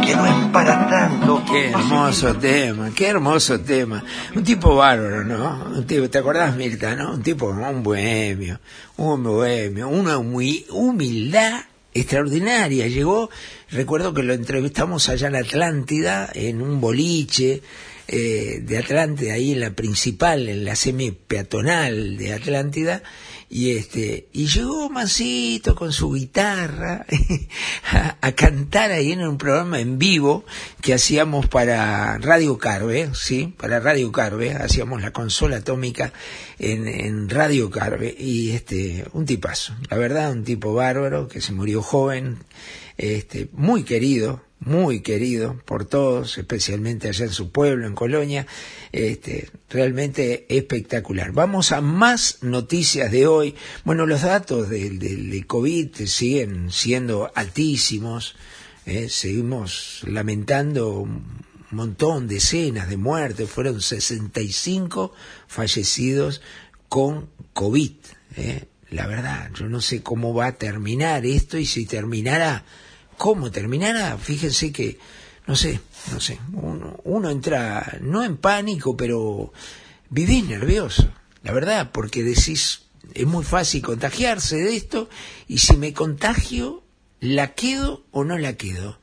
que 0.05 0.15
no 0.15 0.25
es 0.25 0.33
para 0.51 0.87
tanto. 0.89 1.41
Qué 1.49 1.69
hermoso 1.69 2.35
tema, 2.35 2.89
qué 2.95 3.07
hermoso 3.07 3.59
tema. 3.61 4.03
Un 4.35 4.43
tipo 4.43 4.75
bárbaro, 4.75 5.23
¿no? 5.23 5.63
Un 5.75 5.85
tipo, 5.85 6.09
¿Te 6.09 6.17
acordás, 6.17 6.55
Mirta, 6.55 6.95
no? 6.95 7.13
Un 7.13 7.23
tipo, 7.23 7.47
un 7.47 7.81
bohemio, 7.83 8.59
un 8.97 9.23
bohemio, 9.23 9.87
una 9.89 10.17
humi- 10.17 10.65
humildad 10.69 11.61
extraordinaria. 11.93 12.87
Llegó, 12.87 13.29
recuerdo 13.69 14.13
que 14.13 14.23
lo 14.23 14.33
entrevistamos 14.33 15.09
allá 15.09 15.27
en 15.27 15.35
Atlántida, 15.35 16.29
en 16.33 16.61
un 16.61 16.81
boliche 16.81 17.61
eh, 18.07 18.59
de 18.63 18.77
Atlántida, 18.77 19.33
ahí 19.33 19.53
en 19.53 19.59
la 19.59 19.71
principal, 19.71 20.49
en 20.49 20.65
la 20.65 20.75
semi 20.75 21.11
peatonal 21.11 22.17
de 22.17 22.33
Atlántida, 22.33 23.03
y 23.49 23.71
este 23.71 24.29
y 24.31 24.45
llegó 24.45 24.89
Mancito 24.89 25.75
con 25.75 25.91
su 25.91 26.13
guitarra 26.13 27.05
a, 27.91 28.17
a 28.21 28.31
cantar 28.33 28.91
ahí 28.91 29.11
en 29.11 29.21
un 29.21 29.37
programa 29.37 29.79
en 29.79 29.97
vivo 29.97 30.45
que 30.81 30.93
hacíamos 30.93 31.47
para 31.47 32.17
Radio 32.19 32.57
Carve, 32.59 33.09
sí, 33.13 33.53
para 33.57 33.79
Radio 33.79 34.11
Carve, 34.11 34.53
hacíamos 34.53 35.01
la 35.01 35.11
consola 35.11 35.57
atómica 35.57 36.13
en, 36.59 36.87
en 36.87 37.29
Radio 37.29 37.71
Carve 37.71 38.15
y 38.17 38.51
este 38.51 39.05
un 39.13 39.25
tipazo, 39.25 39.73
la 39.89 39.97
verdad 39.97 40.31
un 40.31 40.43
tipo 40.43 40.73
bárbaro 40.73 41.27
que 41.27 41.41
se 41.41 41.51
murió 41.51 41.81
joven, 41.81 42.37
este 42.97 43.49
muy 43.53 43.83
querido, 43.83 44.43
muy 44.59 45.01
querido 45.01 45.57
por 45.65 45.85
todos, 45.85 46.37
especialmente 46.37 47.07
allá 47.07 47.25
en 47.25 47.31
su 47.31 47.51
pueblo, 47.51 47.87
en 47.87 47.95
Colonia, 47.95 48.45
este, 48.91 49.49
realmente 49.69 50.45
espectacular. 50.49 51.31
Vamos 51.31 51.71
a 51.71 51.81
más 51.81 52.39
noticias 52.41 53.11
de 53.11 53.27
hoy. 53.27 53.55
Bueno, 53.85 54.05
los 54.05 54.21
datos 54.21 54.69
del, 54.69 54.99
del, 54.99 55.47
COVID 55.47 55.95
siguen 56.05 56.71
siendo 56.71 57.31
altísimos, 57.35 58.35
eh, 58.85 59.07
seguimos 59.09 60.01
lamentando 60.05 60.99
un 60.99 61.23
montón, 61.71 62.27
decenas 62.27 62.89
de 62.89 62.97
muertes, 62.97 63.49
fueron 63.49 63.81
65 63.81 65.13
fallecidos 65.47 66.41
con 66.89 67.29
COVID. 67.53 67.91
eh. 68.35 68.65
La 68.91 69.05
verdad, 69.05 69.51
yo 69.53 69.67
no 69.67 69.81
sé 69.81 70.01
cómo 70.01 70.33
va 70.33 70.47
a 70.47 70.51
terminar 70.53 71.23
esto 71.23 71.59
y 71.59 71.67
si 71.67 71.85
terminará 71.85 72.65
cómo 73.19 73.51
terminará, 73.51 74.17
fíjense 74.17 74.71
que, 74.71 74.97
no 75.45 75.55
sé, 75.57 75.81
no 76.13 76.21
sé, 76.21 76.39
uno, 76.53 77.01
uno 77.03 77.29
entra, 77.29 77.97
no 77.99 78.23
en 78.23 78.37
pánico, 78.37 78.95
pero 78.95 79.51
vivís 80.09 80.45
nervioso, 80.45 81.11
la 81.43 81.51
verdad, 81.51 81.91
porque 81.91 82.23
decís, 82.23 82.83
es 83.13 83.27
muy 83.27 83.43
fácil 83.43 83.81
contagiarse 83.81 84.55
de 84.55 84.77
esto, 84.77 85.09
y 85.49 85.57
si 85.57 85.75
me 85.75 85.91
contagio, 85.93 86.81
¿la 87.19 87.53
quedo 87.55 88.05
o 88.11 88.23
no 88.23 88.37
la 88.37 88.53
quedo? 88.53 88.99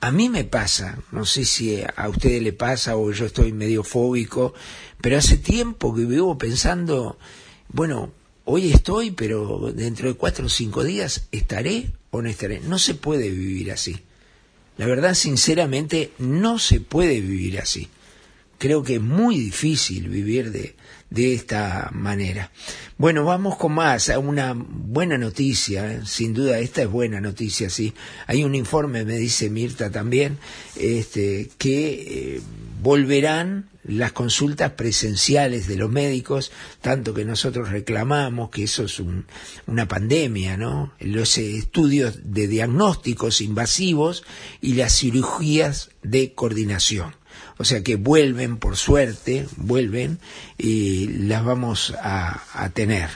A 0.00 0.10
mí 0.10 0.30
me 0.30 0.44
pasa, 0.44 0.98
no 1.12 1.26
sé 1.26 1.44
si 1.44 1.82
a 1.82 2.08
ustedes 2.08 2.42
le 2.42 2.54
pasa 2.54 2.96
o 2.96 3.12
yo 3.12 3.26
estoy 3.26 3.52
medio 3.52 3.84
fóbico, 3.84 4.54
pero 5.02 5.18
hace 5.18 5.36
tiempo 5.36 5.94
que 5.94 6.06
vivo 6.06 6.38
pensando, 6.38 7.18
bueno, 7.68 8.12
hoy 8.44 8.72
estoy, 8.72 9.10
pero 9.10 9.72
dentro 9.74 10.08
de 10.08 10.14
cuatro 10.14 10.46
o 10.46 10.48
cinco 10.48 10.84
días 10.84 11.28
estaré 11.32 11.92
o 12.10 12.22
no 12.22 12.28
estaré. 12.28 12.60
No 12.60 12.78
se 12.78 12.94
puede 12.94 13.30
vivir 13.30 13.72
así. 13.72 13.96
La 14.76 14.86
verdad, 14.86 15.14
sinceramente, 15.14 16.12
no 16.18 16.58
se 16.58 16.80
puede 16.80 17.20
vivir 17.20 17.60
así. 17.60 17.88
Creo 18.58 18.82
que 18.82 18.96
es 18.96 19.00
muy 19.00 19.38
difícil 19.38 20.08
vivir 20.08 20.50
de, 20.50 20.74
de 21.10 21.34
esta 21.34 21.90
manera. 21.92 22.50
Bueno, 22.98 23.24
vamos 23.24 23.56
con 23.56 23.72
más, 23.72 24.08
a 24.08 24.18
una 24.18 24.54
buena 24.54 25.18
noticia, 25.18 25.92
¿eh? 25.92 26.00
sin 26.06 26.34
duda 26.34 26.58
esta 26.58 26.82
es 26.82 26.88
buena 26.88 27.20
noticia, 27.20 27.70
sí. 27.70 27.94
Hay 28.26 28.44
un 28.44 28.54
informe, 28.54 29.04
me 29.04 29.16
dice 29.16 29.50
Mirta 29.50 29.90
también, 29.90 30.38
este, 30.76 31.50
que 31.58 32.36
eh, 32.36 32.40
volverán 32.82 33.68
las 33.84 34.12
consultas 34.12 34.72
presenciales 34.72 35.66
de 35.66 35.76
los 35.76 35.90
médicos, 35.90 36.52
tanto 36.80 37.14
que 37.14 37.24
nosotros 37.24 37.70
reclamamos 37.70 38.50
que 38.50 38.64
eso 38.64 38.84
es 38.84 38.98
un, 38.98 39.26
una 39.66 39.86
pandemia, 39.86 40.56
¿no? 40.56 40.92
Los 41.00 41.38
estudios 41.38 42.18
de 42.24 42.48
diagnósticos 42.48 43.40
invasivos 43.40 44.24
y 44.60 44.74
las 44.74 44.96
cirugías 44.96 45.90
de 46.02 46.32
coordinación. 46.32 47.14
O 47.58 47.64
sea 47.64 47.82
que 47.82 47.96
vuelven, 47.96 48.56
por 48.56 48.76
suerte, 48.76 49.46
vuelven 49.56 50.18
y 50.58 51.06
las 51.08 51.44
vamos 51.44 51.94
a, 52.00 52.42
a 52.52 52.70
tener. 52.70 53.10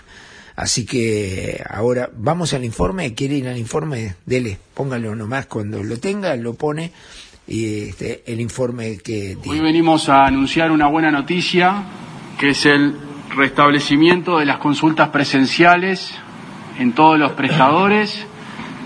Así 0.55 0.85
que 0.85 1.63
ahora 1.69 2.11
vamos 2.17 2.53
al 2.53 2.65
informe, 2.65 3.15
quiere 3.15 3.37
ir 3.37 3.49
al 3.49 3.59
informe, 3.59 4.17
dele, 4.27 4.59
póngalo 4.75 5.15
nomás 5.15 5.47
cuando 5.47 5.85
lo 5.85 5.99
tenga, 5.99 6.35
lo 6.35 6.55
pone 6.55 6.93
y 7.49 7.89
este, 7.89 8.23
el 8.27 8.41
informe 8.41 8.99
que 8.99 9.39
Hoy 9.47 9.61
venimos 9.61 10.09
a 10.11 10.27
anunciar 10.27 10.71
una 10.71 10.87
buena 10.87 11.11
noticia, 11.11 11.83
que 12.39 12.51
es 12.51 12.67
el 12.67 12.95
restablecimiento 13.35 14.39
de 14.39 14.45
las 14.45 14.59
consultas 14.59 15.09
presenciales 15.09 16.15
en 16.79 16.93
todos 16.93 17.19
los 17.19 17.33
prestadores, 17.33 18.27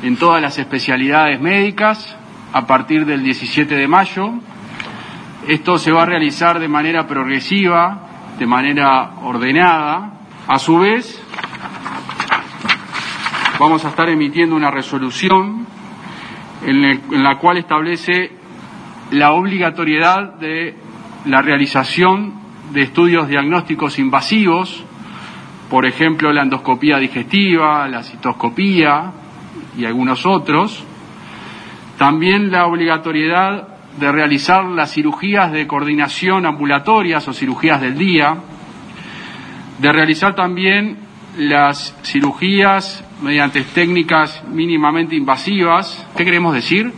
en 0.04 0.16
todas 0.16 0.40
las 0.40 0.58
especialidades 0.58 1.40
médicas, 1.40 2.16
a 2.52 2.66
partir 2.66 3.04
del 3.04 3.24
17 3.24 3.74
de 3.74 3.88
mayo. 3.88 4.30
Esto 5.48 5.76
se 5.76 5.90
va 5.90 6.04
a 6.04 6.06
realizar 6.06 6.60
de 6.60 6.68
manera 6.68 7.06
progresiva, 7.06 8.08
de 8.38 8.46
manera 8.46 9.16
ordenada. 9.22 10.20
A 10.46 10.58
su 10.60 10.78
vez, 10.78 11.20
vamos 13.58 13.84
a 13.84 13.88
estar 13.88 14.08
emitiendo 14.08 14.54
una 14.54 14.70
resolución 14.70 15.66
en 16.64 17.22
la 17.24 17.38
cual 17.38 17.56
establece 17.56 18.41
la 19.12 19.32
obligatoriedad 19.32 20.34
de 20.38 20.74
la 21.26 21.42
realización 21.42 22.34
de 22.72 22.82
estudios 22.82 23.28
diagnósticos 23.28 23.98
invasivos, 23.98 24.84
por 25.68 25.86
ejemplo 25.86 26.32
la 26.32 26.42
endoscopía 26.42 26.96
digestiva, 26.96 27.86
la 27.88 28.02
citoscopía 28.02 29.12
y 29.78 29.84
algunos 29.84 30.24
otros. 30.24 30.84
También 31.98 32.50
la 32.50 32.66
obligatoriedad 32.66 33.68
de 34.00 34.10
realizar 34.10 34.64
las 34.64 34.92
cirugías 34.92 35.52
de 35.52 35.66
coordinación 35.66 36.46
ambulatorias 36.46 37.28
o 37.28 37.34
cirugías 37.34 37.82
del 37.82 37.98
día, 37.98 38.36
de 39.78 39.92
realizar 39.92 40.34
también 40.34 40.96
las 41.36 41.94
cirugías 42.02 43.04
mediante 43.22 43.62
técnicas 43.62 44.42
mínimamente 44.48 45.14
invasivas. 45.16 46.06
¿Qué 46.16 46.24
queremos 46.24 46.54
decir? 46.54 46.92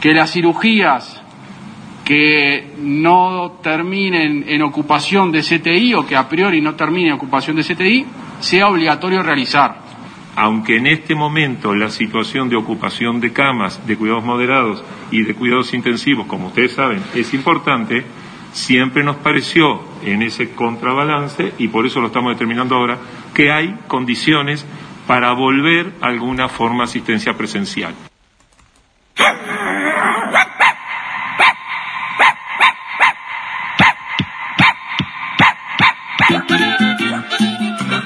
Que 0.00 0.14
las 0.14 0.32
cirugías 0.32 1.21
que 2.04 2.72
no 2.78 3.58
terminen 3.62 4.44
en 4.48 4.62
ocupación 4.62 5.30
de 5.30 5.42
CTI 5.42 5.94
o 5.94 6.06
que 6.06 6.16
a 6.16 6.28
priori 6.28 6.60
no 6.60 6.74
terminen 6.74 7.10
en 7.10 7.14
ocupación 7.14 7.56
de 7.56 7.62
CTI, 7.62 8.06
sea 8.40 8.68
obligatorio 8.68 9.22
realizar. 9.22 9.82
aunque 10.34 10.78
en 10.78 10.86
este 10.86 11.14
momento 11.14 11.74
la 11.74 11.90
situación 11.90 12.48
de 12.48 12.56
ocupación 12.56 13.20
de 13.20 13.32
camas, 13.32 13.86
de 13.86 13.96
cuidados 13.96 14.24
moderados 14.24 14.82
y 15.10 15.24
de 15.24 15.34
cuidados 15.34 15.74
intensivos, 15.74 16.26
como 16.26 16.46
ustedes 16.48 16.72
saben, 16.72 17.02
es 17.14 17.34
importante, 17.34 18.04
siempre 18.52 19.04
nos 19.04 19.16
pareció 19.16 19.82
en 20.04 20.22
ese 20.22 20.54
contrabalance, 20.54 21.52
y 21.58 21.68
por 21.68 21.86
eso 21.86 22.00
lo 22.00 22.06
estamos 22.06 22.32
determinando 22.32 22.76
ahora, 22.76 22.98
que 23.34 23.52
hay 23.52 23.76
condiciones 23.88 24.64
para 25.06 25.32
volver 25.32 25.92
a 26.00 26.06
alguna 26.06 26.48
forma 26.48 26.78
de 26.78 26.84
asistencia 26.84 27.34
presencial. 27.34 27.94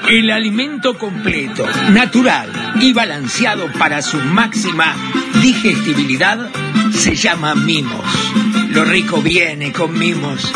El 0.09 0.31
alimento 0.31 0.97
completo, 0.97 1.65
natural 1.91 2.49
y 2.79 2.93
balanceado 2.93 3.67
para 3.77 4.01
su 4.01 4.17
máxima 4.17 4.95
digestibilidad 5.41 6.49
se 6.91 7.13
llama 7.13 7.55
mimos. 7.55 8.26
Lo 8.69 8.83
rico 8.83 9.21
viene 9.21 9.71
con 9.71 9.97
mimos. 9.97 10.51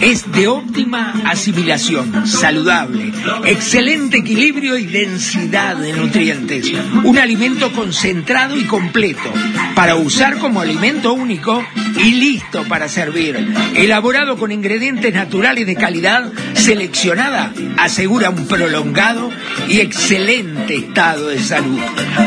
Es 0.00 0.30
de 0.30 0.46
óptima 0.46 1.22
asimilación, 1.24 2.26
saludable, 2.26 3.12
excelente 3.44 4.18
equilibrio 4.18 4.76
y 4.76 4.86
densidad 4.86 5.76
de 5.76 5.92
nutrientes. 5.94 6.72
Un 7.04 7.18
alimento 7.18 7.72
concentrado 7.72 8.56
y 8.56 8.64
completo 8.64 9.32
para 9.74 9.96
usar 9.96 10.38
como 10.38 10.60
alimento 10.60 11.12
único 11.12 11.64
y 11.98 12.12
listo 12.12 12.64
para 12.64 12.88
servir. 12.88 13.36
Elaborado 13.74 14.36
con 14.36 14.52
ingredientes 14.52 15.14
naturales 15.14 15.66
de 15.66 15.76
calidad 15.76 16.30
seleccionada, 16.54 17.52
asegura 17.78 18.30
un 18.30 18.46
prolongado 18.46 19.30
y 19.68 19.80
excelente 19.80 20.76
estado 20.76 21.28
de 21.28 21.38
salud. 21.38 21.80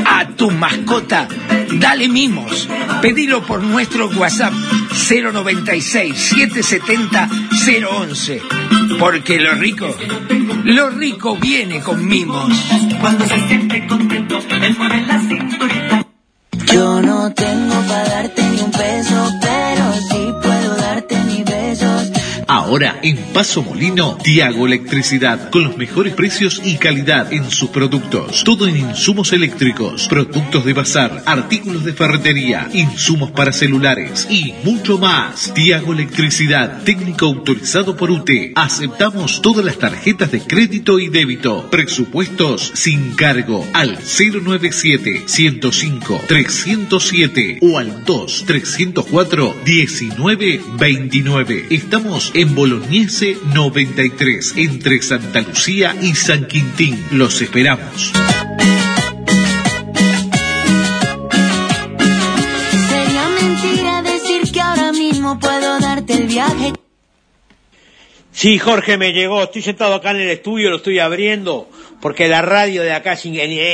A 0.05 0.29
tu 0.29 0.51
mascota, 0.51 1.27
dale 1.73 2.09
mimos. 2.09 2.67
Pedilo 3.01 3.43
por 3.43 3.63
nuestro 3.63 4.09
WhatsApp 4.09 4.53
096 4.89 6.15
770 6.15 7.29
011. 7.89 8.41
Porque 8.99 9.39
lo 9.39 9.53
rico, 9.53 9.95
lo 10.63 10.89
rico 10.89 11.37
viene 11.37 11.81
con 11.81 12.05
mimos. 12.05 12.51
Cuando 12.99 13.25
se 13.25 13.47
siente 13.47 13.87
contento, 13.87 14.39
él 14.61 14.75
mueve 14.77 15.01
la 15.01 15.19
cinturita. 15.19 16.05
Yo 16.73 17.01
no 17.01 17.33
tengo 17.33 17.75
para 17.87 18.08
Ahora 22.69 22.99
en 23.01 23.17
Paso 23.33 23.63
Molino, 23.63 24.19
Tiago 24.21 24.67
Electricidad, 24.67 25.49
con 25.49 25.63
los 25.63 25.75
mejores 25.75 26.13
precios 26.13 26.61
y 26.63 26.77
calidad 26.77 27.33
en 27.33 27.49
sus 27.49 27.71
productos. 27.71 28.43
Todo 28.43 28.67
en 28.67 28.77
insumos 28.77 29.33
eléctricos, 29.33 30.07
productos 30.07 30.65
de 30.65 30.73
bazar, 30.73 31.23
artículos 31.25 31.83
de 31.83 31.93
ferretería, 31.93 32.69
insumos 32.71 33.31
para 33.31 33.53
celulares 33.53 34.27
y 34.29 34.53
mucho 34.63 34.99
más. 34.99 35.51
Tiago 35.55 35.93
Electricidad, 35.93 36.83
técnico 36.83 37.25
autorizado 37.25 37.97
por 37.97 38.11
UTE. 38.11 38.51
Aceptamos 38.55 39.41
todas 39.41 39.65
las 39.65 39.79
tarjetas 39.79 40.31
de 40.31 40.41
crédito 40.41 40.99
y 40.99 41.09
débito. 41.09 41.71
Presupuestos 41.71 42.71
sin 42.75 43.15
cargo 43.15 43.65
al 43.73 43.97
097 43.97 45.23
105 45.25 46.21
307 46.27 47.57
o 47.61 47.79
al 47.79 48.05
2 48.05 48.43
304 48.45 49.55
1929. 49.65 51.65
Estamos 51.71 52.29
en 52.35 52.58
Bolognese 52.63 53.37
93, 53.55 54.55
entre 54.57 55.01
Santa 55.01 55.39
Lucía 55.39 55.95
y 56.01 56.13
San 56.13 56.45
Quintín. 56.45 57.01
Los 57.11 57.41
esperamos. 57.41 58.11
Sería 62.89 63.29
mentira 63.41 64.01
decir 64.01 64.51
que 64.51 64.59
ahora 64.59 64.91
mismo 64.91 65.39
puedo 65.39 65.79
darte 65.79 66.15
el 66.15 66.27
viaje. 66.27 66.73
Sí, 68.33 68.57
Jorge 68.59 68.97
me 68.97 69.13
llegó. 69.13 69.43
Estoy 69.43 69.61
sentado 69.61 69.93
acá 69.95 70.11
en 70.11 70.17
el 70.17 70.29
estudio, 70.29 70.69
lo 70.69 70.75
estoy 70.75 70.99
abriendo, 70.99 71.69
porque 72.01 72.27
la 72.27 72.41
radio 72.41 72.81
de 72.81 72.91
acá, 72.91 73.17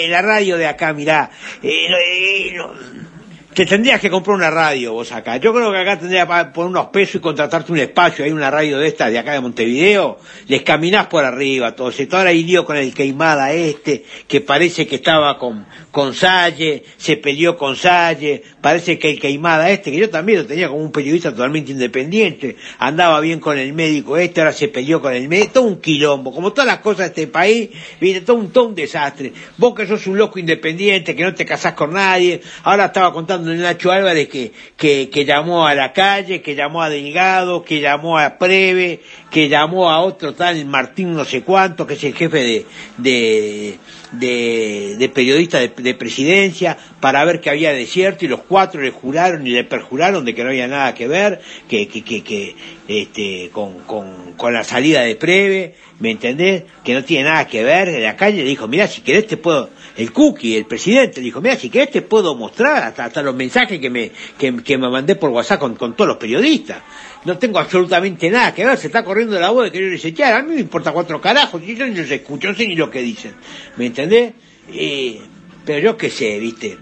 la 0.09 0.21
radio 0.21 0.57
de 0.57 0.67
acá, 0.67 0.93
mirá, 0.93 1.31
eh, 1.63 1.87
eh, 1.87 2.53
no- 2.55 3.14
te 3.55 3.65
tendrías 3.65 4.01
que 4.01 4.09
comprar 4.09 4.35
una 4.35 4.49
radio 4.49 4.91
vos 4.91 5.13
acá. 5.13 5.37
Yo 5.37 5.53
creo 5.53 5.71
que 5.71 5.77
acá 5.77 5.97
tendrías 5.97 6.27
que 6.27 6.51
poner 6.51 6.71
unos 6.71 6.87
pesos 6.87 7.15
y 7.15 7.19
contratarte 7.19 7.71
un 7.71 7.79
espacio. 7.79 8.25
Hay 8.25 8.31
una 8.31 8.51
radio 8.51 8.79
de 8.79 8.87
esta 8.87 9.09
de 9.09 9.17
acá 9.17 9.31
de 9.31 9.39
Montevideo. 9.39 10.19
Les 10.47 10.61
caminás 10.63 11.07
por 11.07 11.23
arriba, 11.23 11.73
todo. 11.73 11.89
Se 11.89 12.05
ahora 12.11 12.31
hay 12.31 12.43
lío 12.43 12.65
con 12.65 12.75
el 12.75 12.93
queimada 12.93 13.53
este, 13.53 14.03
que 14.27 14.41
parece 14.41 14.85
que 14.85 14.95
estaba 14.95 15.37
con, 15.39 15.65
con 15.89 16.13
Salle, 16.13 16.83
se 16.97 17.15
peleó 17.15 17.55
con 17.55 17.77
Salle. 17.77 18.43
Parece 18.59 18.99
que 18.99 19.11
el 19.11 19.21
queimada 19.21 19.69
este, 19.69 19.89
que 19.89 19.99
yo 19.99 20.09
también 20.09 20.39
lo 20.39 20.45
tenía 20.45 20.67
como 20.67 20.81
un 20.81 20.91
periodista 20.91 21.31
totalmente 21.31 21.71
independiente, 21.71 22.57
andaba 22.79 23.21
bien 23.21 23.39
con 23.39 23.57
el 23.57 23.71
médico 23.71 24.17
este, 24.17 24.41
ahora 24.41 24.51
se 24.51 24.67
peleó 24.67 25.01
con 25.01 25.13
el 25.13 25.29
médico. 25.29 25.53
Todo 25.53 25.63
un 25.63 25.79
quilombo. 25.79 26.33
Como 26.33 26.51
todas 26.51 26.67
las 26.67 26.79
cosas 26.79 26.97
de 26.97 27.05
este 27.05 27.27
país, 27.27 27.69
viste, 28.01 28.19
todo 28.19 28.35
un, 28.35 28.51
todo 28.51 28.67
un 28.67 28.75
desastre. 28.75 29.31
Vos 29.57 29.73
que 29.73 29.87
sos 29.87 30.05
un 30.07 30.17
loco 30.17 30.39
independiente, 30.39 31.15
que 31.15 31.23
no 31.23 31.33
te 31.33 31.45
casás 31.45 31.73
con 31.73 31.93
nadie. 31.93 32.41
Ahora 32.63 32.87
estaba 32.87 33.13
contando 33.13 33.44
Nacho 33.53 33.91
Álvarez 33.91 34.27
que, 34.27 34.51
que, 34.77 35.25
llamó 35.25 35.67
a 35.67 35.75
la 35.75 35.93
calle, 35.93 36.41
que 36.41 36.55
llamó 36.55 36.81
a 36.81 36.89
Delgado, 36.89 37.63
que 37.63 37.79
llamó 37.79 38.17
a 38.17 38.37
Preve, 38.37 39.01
que 39.29 39.49
llamó 39.49 39.89
a 39.89 39.99
otro 39.99 40.33
tal 40.33 40.65
Martín 40.65 41.13
no 41.13 41.25
sé 41.25 41.43
cuánto, 41.43 41.85
que 41.85 41.95
es 41.95 42.03
el 42.03 42.15
jefe 42.15 42.37
de, 42.37 42.65
de, 42.97 43.79
de, 44.11 44.95
de 44.97 45.09
periodista 45.09 45.59
de, 45.59 45.69
de 45.69 45.93
presidencia, 45.93 46.77
para 46.99 47.23
ver 47.25 47.41
que 47.41 47.49
había 47.49 47.73
desierto 47.73 48.25
y 48.25 48.27
los 48.27 48.41
cuatro 48.41 48.81
le 48.81 48.91
juraron 48.91 49.45
y 49.45 49.51
le 49.51 49.63
perjuraron 49.63 50.25
de 50.25 50.33
que 50.35 50.43
no 50.43 50.49
había 50.49 50.67
nada 50.67 50.93
que 50.93 51.07
ver, 51.07 51.41
que, 51.67 51.87
que, 51.87 52.03
que, 52.03 52.23
que 52.23 52.55
este, 52.87 53.49
con, 53.51 53.79
con, 53.79 54.33
con 54.33 54.53
la 54.53 54.63
salida 54.63 55.01
de 55.01 55.15
Preve, 55.15 55.75
¿me 55.99 56.11
entendés? 56.11 56.63
Que 56.83 56.93
no 56.93 57.03
tiene 57.03 57.29
nada 57.29 57.47
que 57.47 57.63
ver, 57.63 57.91
de 57.91 57.99
la 57.99 58.15
calle 58.15 58.43
le 58.43 58.49
dijo, 58.49 58.67
mira, 58.67 58.87
si 58.87 59.01
querés 59.01 59.27
te 59.27 59.37
puedo, 59.37 59.69
el 59.97 60.11
cookie, 60.11 60.55
el 60.55 60.65
presidente, 60.65 61.19
le 61.19 61.25
dijo, 61.25 61.41
mira, 61.41 61.55
si 61.55 61.69
querés 61.69 61.91
te 61.91 62.01
puedo 62.01 62.35
mostrar 62.35 62.83
hasta, 62.83 63.05
hasta 63.05 63.21
los 63.21 63.35
mensajes 63.35 63.79
que 63.79 63.89
me, 63.89 64.11
que, 64.37 64.55
que 64.63 64.77
me 64.77 64.89
mandé 64.89 65.15
por 65.15 65.29
WhatsApp 65.29 65.59
con, 65.59 65.75
con 65.75 65.95
todos 65.95 66.09
los 66.09 66.17
periodistas. 66.17 66.83
No 67.25 67.37
tengo 67.39 67.59
absolutamente 67.59 68.29
nada 68.29 68.53
que 68.53 68.63
ver, 68.63 68.77
se 68.77 68.87
está 68.87 69.03
corriendo 69.03 69.39
la 69.39 69.49
voz 69.49 69.65
de 69.65 69.71
querer 69.71 69.93
echar, 69.93 70.35
a 70.35 70.43
mí 70.43 70.53
me 70.53 70.61
importa 70.61 70.91
cuatro 70.91 71.19
carajos, 71.19 71.61
yo 71.63 71.73
yo 71.73 71.87
ni 71.87 71.95
los 71.95 72.09
escucho, 72.09 72.49
no 72.49 72.55
sé 72.55 72.67
ni 72.67 72.75
lo 72.75 72.89
que 72.89 73.01
dicen, 73.01 73.33
¿me 73.77 73.87
entendés? 73.87 74.33
Eh, 74.71 75.19
pero 75.65 75.79
yo 75.79 75.97
qué 75.97 76.11
sé, 76.11 76.37
viste, 76.37 76.77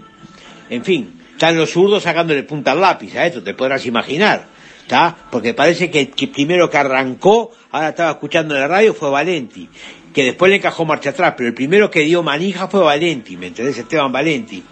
en 0.68 0.84
fin, 0.84 1.22
están 1.32 1.56
los 1.56 1.70
zurdos 1.70 2.02
sacándole 2.02 2.42
punta 2.42 2.72
al 2.72 2.80
lápiz 2.80 3.16
a 3.16 3.26
esto, 3.26 3.42
te 3.42 3.54
podrás 3.54 3.86
imaginar, 3.86 4.46
¿está? 4.82 5.16
Porque 5.30 5.54
parece 5.54 5.90
que 5.90 6.00
el 6.00 6.10
que 6.10 6.28
primero 6.28 6.68
que 6.68 6.76
arrancó, 6.76 7.50
ahora 7.70 7.88
estaba 7.88 8.10
escuchando 8.10 8.54
en 8.54 8.60
la 8.60 8.68
radio, 8.68 8.92
fue 8.92 9.08
Valenti, 9.08 9.66
que 10.12 10.24
después 10.24 10.50
le 10.50 10.56
encajó 10.56 10.84
marcha 10.84 11.10
atrás, 11.10 11.34
pero 11.38 11.48
el 11.48 11.54
primero 11.54 11.90
que 11.90 12.00
dio 12.00 12.22
manija 12.22 12.68
fue 12.68 12.80
Valenti, 12.80 13.38
¿me 13.38 13.46
entendés? 13.46 13.78
Esteban 13.78 14.12
Valenti, 14.12 14.62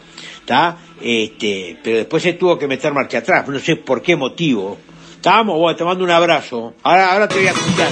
¿está? 0.40 0.76
Este, 1.00 1.78
pero 1.82 1.96
después 1.96 2.22
se 2.22 2.34
tuvo 2.34 2.58
que 2.58 2.68
meter 2.68 2.92
marcha 2.92 3.18
atrás, 3.18 3.48
no 3.48 3.58
sé 3.58 3.76
por 3.76 4.02
qué 4.02 4.16
motivo. 4.16 4.78
Estamos, 5.22 5.56
bueno, 5.56 5.76
te 5.76 5.84
mando 5.84 6.02
un 6.02 6.10
abrazo. 6.10 6.74
Ahora, 6.82 7.12
ahora 7.12 7.28
te 7.28 7.36
voy 7.36 7.46
a 7.46 7.52
escuchar. 7.52 7.90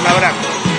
Un 0.00 0.06
abrazo. 0.06 0.73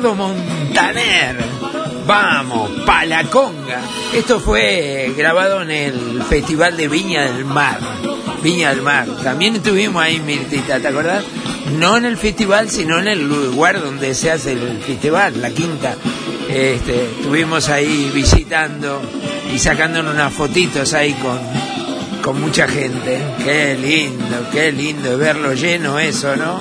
Ricardo 0.00 0.14
Montaner. 0.14 1.36
Vamos, 2.06 2.70
Palaconga. 2.86 3.82
Esto 4.14 4.40
fue 4.40 5.12
grabado 5.14 5.60
en 5.60 5.70
el 5.70 6.22
Festival 6.22 6.74
de 6.78 6.88
Viña 6.88 7.24
del 7.24 7.44
Mar. 7.44 7.78
Viña 8.42 8.70
del 8.70 8.80
Mar. 8.80 9.06
También 9.22 9.56
estuvimos 9.56 10.02
ahí, 10.02 10.18
Mirtita, 10.20 10.80
¿te 10.80 10.88
acordás? 10.88 11.22
No 11.78 11.98
en 11.98 12.06
el 12.06 12.16
festival, 12.16 12.70
sino 12.70 12.98
en 12.98 13.08
el 13.08 13.28
lugar 13.28 13.82
donde 13.82 14.14
se 14.14 14.30
hace 14.30 14.52
el 14.52 14.80
festival, 14.80 15.42
la 15.42 15.50
quinta. 15.50 15.96
Este, 16.48 17.04
estuvimos 17.18 17.68
ahí 17.68 18.10
visitando 18.14 19.02
y 19.54 19.58
sacándonos 19.58 20.14
unas 20.14 20.32
fotitos 20.32 20.94
ahí 20.94 21.12
con, 21.12 21.38
con 22.22 22.40
mucha 22.40 22.66
gente. 22.66 23.20
Qué 23.44 23.76
lindo, 23.78 24.48
qué 24.50 24.72
lindo 24.72 25.18
verlo 25.18 25.52
lleno 25.52 25.98
eso, 25.98 26.36
¿no? 26.36 26.58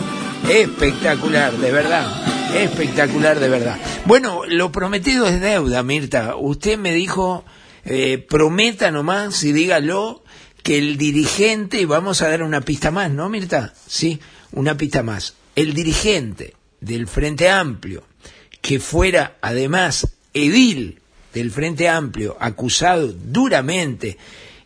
Espectacular, 0.49 1.53
de 1.53 1.71
verdad. 1.71 2.28
Espectacular, 2.55 3.39
de 3.39 3.49
verdad. 3.49 3.77
Bueno, 4.05 4.41
lo 4.47 4.71
prometido 4.71 5.27
es 5.27 5.39
deuda, 5.39 5.83
Mirta. 5.83 6.35
Usted 6.35 6.77
me 6.77 6.93
dijo, 6.93 7.45
eh, 7.85 8.17
prometa 8.17 8.91
nomás 8.91 9.43
y 9.43 9.51
dígalo 9.51 10.23
que 10.63 10.77
el 10.77 10.97
dirigente, 10.97 11.79
y 11.79 11.85
vamos 11.85 12.21
a 12.21 12.29
dar 12.29 12.43
una 12.43 12.61
pista 12.61 12.91
más, 12.91 13.11
¿no, 13.11 13.29
Mirta? 13.29 13.73
Sí, 13.87 14.19
una 14.51 14.75
pista 14.77 15.03
más. 15.03 15.35
El 15.55 15.73
dirigente 15.73 16.55
del 16.81 17.07
Frente 17.07 17.49
Amplio, 17.49 18.03
que 18.61 18.79
fuera 18.79 19.37
además 19.41 20.07
edil 20.33 21.01
del 21.33 21.51
Frente 21.51 21.87
Amplio, 21.87 22.35
acusado 22.39 23.07
duramente 23.07 24.17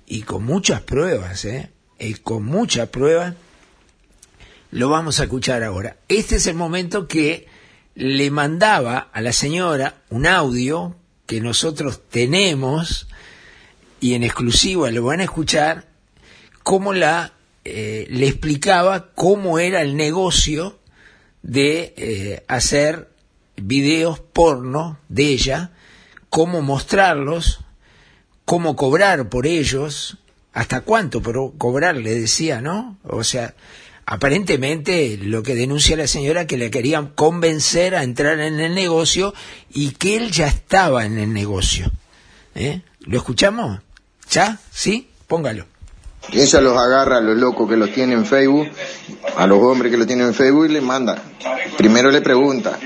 y 0.07 0.21
con 0.21 0.43
muchas 0.45 0.81
pruebas, 0.81 1.45
¿eh? 1.45 1.69
Y 1.99 2.15
con 2.15 2.43
muchas 2.43 2.89
pruebas, 2.89 3.35
lo 4.71 4.89
vamos 4.89 5.19
a 5.19 5.23
escuchar 5.23 5.63
ahora. 5.63 5.97
Este 6.07 6.37
es 6.37 6.47
el 6.47 6.55
momento 6.55 7.07
que 7.07 7.52
le 7.95 8.31
mandaba 8.31 9.09
a 9.11 9.21
la 9.21 9.33
señora 9.33 10.01
un 10.09 10.25
audio 10.25 10.95
que 11.25 11.41
nosotros 11.41 12.01
tenemos 12.09 13.07
y 13.99 14.15
en 14.15 14.23
exclusiva 14.23 14.91
lo 14.91 15.03
van 15.03 15.21
a 15.21 15.25
escuchar, 15.25 15.87
cómo 16.63 16.93
la 16.93 17.33
eh, 17.65 18.07
le 18.09 18.27
explicaba 18.27 19.13
cómo 19.13 19.59
era 19.59 19.81
el 19.81 19.95
negocio 19.95 20.79
de 21.41 21.93
eh, 21.95 22.43
hacer 22.47 23.09
videos 23.55 24.19
porno 24.19 24.99
de 25.07 25.27
ella, 25.27 25.71
cómo 26.29 26.61
mostrarlos, 26.61 27.59
cómo 28.43 28.75
cobrar 28.75 29.29
por 29.29 29.47
ellos, 29.47 30.17
hasta 30.51 30.81
cuánto 30.81 31.21
pero 31.21 31.53
cobrar, 31.57 31.95
le 31.95 32.19
decía, 32.19 32.59
¿no? 32.59 32.97
O 33.03 33.23
sea, 33.23 33.55
aparentemente 34.05 35.17
lo 35.21 35.43
que 35.43 35.55
denuncia 35.55 35.97
la 35.97 36.07
señora 36.07 36.47
que 36.47 36.57
le 36.57 36.71
querían 36.71 37.07
convencer 37.07 37.95
a 37.95 38.03
entrar 38.03 38.39
en 38.39 38.59
el 38.59 38.75
negocio 38.75 39.33
y 39.73 39.91
que 39.91 40.17
él 40.17 40.31
ya 40.31 40.47
estaba 40.47 41.05
en 41.05 41.17
el 41.17 41.33
negocio. 41.33 41.91
¿Eh? 42.55 42.81
¿Lo 43.01 43.17
escuchamos? 43.17 43.79
¿Ya? 44.29 44.59
¿Sí? 44.71 45.07
Póngalo. 45.27 45.65
Ella 46.31 46.61
los 46.61 46.77
agarra 46.77 47.17
a 47.17 47.21
los 47.21 47.37
locos 47.37 47.69
que 47.69 47.75
los 47.75 47.91
tienen 47.91 48.19
en 48.19 48.25
Facebook, 48.25 48.69
a 49.35 49.45
los 49.45 49.59
hombres 49.59 49.91
que 49.91 49.97
los 49.97 50.07
tienen 50.07 50.27
en 50.27 50.33
Facebook 50.33 50.65
y 50.65 50.69
les 50.69 50.83
manda. 50.83 51.21
Primero 51.77 52.11
le 52.11 52.21
pregunta, 52.21 52.79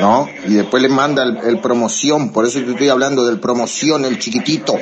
¿no? 0.00 0.28
Y 0.46 0.54
después 0.54 0.82
le 0.82 0.88
manda 0.88 1.22
el, 1.22 1.38
el 1.46 1.60
promoción, 1.60 2.32
por 2.32 2.44
eso 2.44 2.60
te 2.60 2.72
estoy 2.72 2.88
hablando 2.88 3.24
del 3.24 3.38
promoción, 3.38 4.04
el 4.04 4.18
chiquitito. 4.18 4.76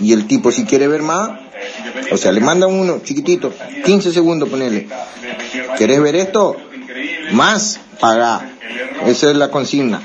Y 0.00 0.12
el 0.12 0.26
tipo 0.26 0.52
si 0.52 0.64
quiere 0.64 0.86
ver 0.86 1.02
más, 1.02 1.45
o 2.10 2.16
sea, 2.16 2.32
le 2.32 2.40
manda 2.40 2.66
uno 2.66 3.00
chiquitito, 3.02 3.52
15 3.84 4.12
segundos 4.12 4.48
ponele. 4.48 4.88
¿Querés 5.78 6.00
ver 6.00 6.16
esto? 6.16 6.56
Más, 7.32 7.80
paga. 8.00 8.52
Esa 9.06 9.30
es 9.30 9.36
la 9.36 9.50
consigna. 9.50 10.00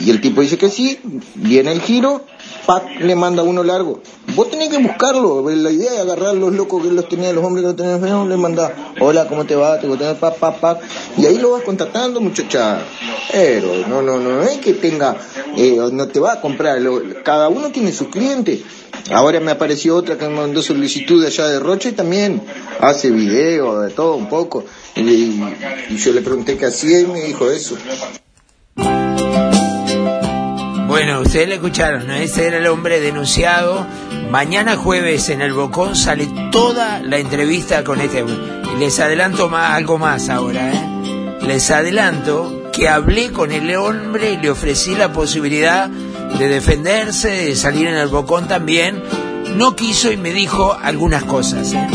Y 0.00 0.10
el 0.10 0.20
tipo 0.20 0.40
dice 0.40 0.58
que 0.58 0.68
sí, 0.68 0.98
viene 1.34 1.72
el 1.72 1.80
giro, 1.80 2.24
pac, 2.66 3.00
le 3.00 3.14
manda 3.14 3.42
uno 3.42 3.62
largo. 3.62 4.00
Vos 4.34 4.50
tenés 4.50 4.68
que 4.68 4.78
buscarlo, 4.78 5.48
la 5.48 5.70
idea 5.70 5.92
de 5.92 6.00
agarrar 6.00 6.34
los 6.34 6.52
locos 6.52 6.82
que 6.82 6.92
los 6.92 7.08
tenían, 7.08 7.34
los 7.34 7.44
hombres 7.44 7.62
que 7.62 7.68
los 7.68 7.76
tenían 7.76 7.96
en 7.96 8.02
Facebook, 8.02 8.28
le 8.28 8.36
manda, 8.36 8.94
hola, 9.00 9.26
¿cómo 9.26 9.44
te 9.44 9.56
va? 9.56 9.78
Te 9.80 9.86
voy 9.86 9.96
a 9.96 9.98
tener 9.98 10.16
pa, 10.16 10.34
pa, 10.34 10.54
pa. 10.56 10.78
Y 11.16 11.26
ahí 11.26 11.38
lo 11.38 11.52
vas 11.52 11.62
contactando, 11.62 12.20
muchacha. 12.20 12.80
Pero 13.32 13.86
no, 13.88 14.02
no, 14.02 14.18
no, 14.18 14.36
no 14.36 14.42
es 14.42 14.58
que 14.58 14.74
tenga, 14.74 15.16
eh, 15.56 15.78
no 15.92 16.08
te 16.08 16.20
va 16.20 16.34
a 16.34 16.40
comprar, 16.40 16.80
cada 17.24 17.48
uno 17.48 17.70
tiene 17.70 17.92
sus 17.92 18.08
clientes. 18.08 18.60
Ahora 19.12 19.40
me 19.40 19.50
apareció 19.50 19.96
otra 19.96 20.16
que 20.16 20.28
me 20.28 20.36
mandó 20.36 20.62
solicitud 20.62 21.20
de 21.20 21.28
allá 21.28 21.46
de 21.46 21.58
Rocha 21.58 21.88
y 21.88 21.92
también 21.92 22.42
hace 22.80 23.10
video, 23.10 23.80
de 23.80 23.90
todo 23.90 24.14
un 24.14 24.28
poco. 24.28 24.64
Y, 24.94 25.42
y 25.88 25.96
yo 25.96 26.12
le 26.12 26.20
pregunté 26.20 26.56
qué 26.56 26.66
hacía 26.66 27.00
y 27.00 27.06
me 27.06 27.20
dijo 27.22 27.50
eso. 27.50 27.76
Bueno, 31.02 31.22
ustedes 31.22 31.48
le 31.48 31.54
escucharon, 31.54 32.06
¿no? 32.06 32.14
ese 32.14 32.46
era 32.46 32.58
el 32.58 32.66
hombre 32.66 33.00
denunciado. 33.00 33.86
Mañana 34.30 34.76
jueves 34.76 35.30
en 35.30 35.40
el 35.40 35.54
Bocón 35.54 35.96
sale 35.96 36.28
toda 36.52 37.00
la 37.00 37.16
entrevista 37.16 37.82
con 37.84 38.02
este 38.02 38.20
hombre. 38.20 38.36
Les 38.78 39.00
adelanto 39.00 39.48
más, 39.48 39.70
algo 39.70 39.96
más 39.96 40.28
ahora, 40.28 40.70
¿eh? 40.70 41.46
Les 41.46 41.70
adelanto 41.70 42.64
que 42.70 42.90
hablé 42.90 43.32
con 43.32 43.50
el 43.50 43.74
hombre 43.76 44.32
y 44.32 44.36
le 44.36 44.50
ofrecí 44.50 44.94
la 44.94 45.10
posibilidad 45.10 45.88
de 45.88 46.48
defenderse, 46.48 47.30
de 47.30 47.56
salir 47.56 47.86
en 47.86 47.94
el 47.94 48.08
Bocón 48.08 48.46
también. 48.46 49.02
No 49.56 49.74
quiso 49.74 50.12
y 50.12 50.18
me 50.18 50.34
dijo 50.34 50.76
algunas 50.82 51.24
cosas, 51.24 51.72
¿eh? 51.72 51.88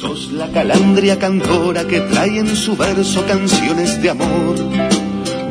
Sos 0.00 0.32
la 0.32 0.50
calandria 0.50 1.16
cantora 1.16 1.86
que 1.86 2.00
trae 2.00 2.40
en 2.40 2.56
su 2.56 2.76
verso 2.76 3.24
canciones 3.24 4.02
de 4.02 4.10
amor. 4.10 4.91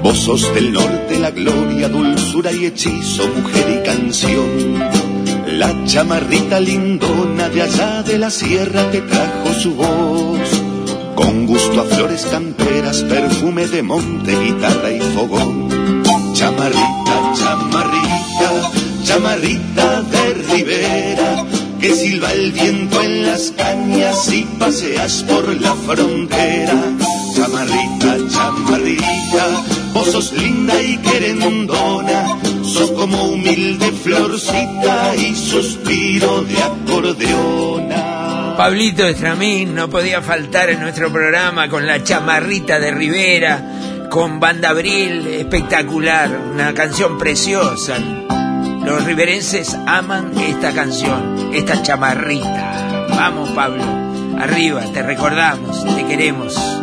Vos 0.03 0.53
del 0.55 0.73
norte 0.73 1.19
la 1.19 1.31
gloria, 1.31 1.87
dulzura 1.87 2.51
y 2.51 2.65
hechizo, 2.65 3.27
mujer 3.27 3.79
y 3.79 3.85
canción. 3.85 4.79
La 5.47 5.85
chamarrita 5.85 6.59
lindona 6.59 7.49
de 7.49 7.61
allá 7.61 8.01
de 8.01 8.17
la 8.17 8.31
sierra 8.31 8.89
te 8.89 9.01
trajo 9.01 9.53
su 9.53 9.75
voz. 9.75 10.49
Con 11.15 11.45
gusto 11.45 11.81
a 11.81 11.83
flores 11.83 12.25
camperas, 12.31 13.03
perfume 13.03 13.67
de 13.67 13.83
monte, 13.83 14.37
guitarra 14.39 14.91
y 14.91 15.01
fogón. 15.01 16.03
Chamarrita, 16.33 17.33
chamarrita, 17.35 18.71
chamarrita 19.03 20.01
de 20.01 20.33
ribera, 20.51 21.45
que 21.79 21.93
silba 21.93 22.31
el 22.33 22.51
viento 22.51 23.01
en 23.01 23.27
las 23.27 23.51
cañas 23.51 24.33
y 24.33 24.45
paseas 24.57 25.23
por 25.27 25.47
la 25.61 25.75
frontera. 25.75 26.73
Chamarrita, 27.35 28.17
chamarrita, 28.29 29.80
vos 29.93 30.11
sos 30.11 30.33
linda 30.33 30.81
y 30.81 30.97
querendona, 30.97 32.37
sos 32.63 32.91
como 32.91 33.25
humilde 33.25 33.91
florcita 33.91 35.15
y 35.15 35.35
suspiro 35.35 36.43
de 36.43 36.61
acordeona. 36.61 38.55
Pablito 38.57 39.05
Estramín 39.05 39.73
no 39.75 39.89
podía 39.89 40.21
faltar 40.21 40.69
en 40.69 40.81
nuestro 40.81 41.11
programa 41.11 41.69
con 41.69 41.87
la 41.87 42.03
chamarrita 42.03 42.79
de 42.79 42.91
Rivera, 42.91 44.07
con 44.09 44.39
Banda 44.39 44.69
Abril, 44.69 45.27
espectacular, 45.27 46.29
una 46.53 46.73
canción 46.73 47.17
preciosa. 47.17 47.97
Los 48.85 49.05
riverenses 49.05 49.77
aman 49.87 50.37
esta 50.37 50.73
canción, 50.73 51.51
esta 51.53 51.81
chamarrita. 51.81 53.07
Vamos, 53.09 53.49
Pablo, 53.51 53.83
arriba, 54.39 54.81
te 54.93 55.01
recordamos, 55.01 55.85
te 55.95 56.05
queremos. 56.05 56.80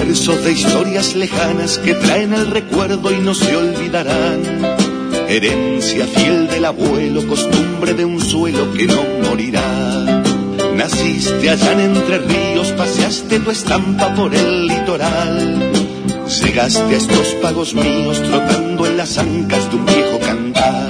Versos 0.00 0.42
de 0.44 0.52
historias 0.52 1.14
lejanas 1.14 1.78
que 1.78 1.92
traen 1.92 2.32
el 2.32 2.46
recuerdo 2.46 3.12
y 3.12 3.18
no 3.18 3.34
se 3.34 3.54
olvidarán. 3.54 4.40
Herencia 5.28 6.06
fiel 6.06 6.48
del 6.48 6.64
abuelo, 6.64 7.26
costumbre 7.28 7.92
de 7.92 8.06
un 8.06 8.18
suelo 8.18 8.72
que 8.72 8.86
no 8.86 9.02
morirá. 9.28 10.22
Naciste 10.74 11.50
allá 11.50 11.72
en 11.72 11.80
Entre 11.80 12.18
Ríos, 12.18 12.72
paseaste 12.72 13.40
tu 13.40 13.50
estampa 13.50 14.14
por 14.14 14.34
el 14.34 14.68
litoral. 14.68 15.70
Llegaste 16.42 16.94
a 16.94 16.96
estos 16.96 17.28
pagos 17.42 17.74
míos 17.74 18.22
trotando 18.22 18.86
en 18.86 18.96
las 18.96 19.18
ancas 19.18 19.70
de 19.70 19.76
un 19.76 19.84
viejo 19.84 20.18
cantar. 20.18 20.88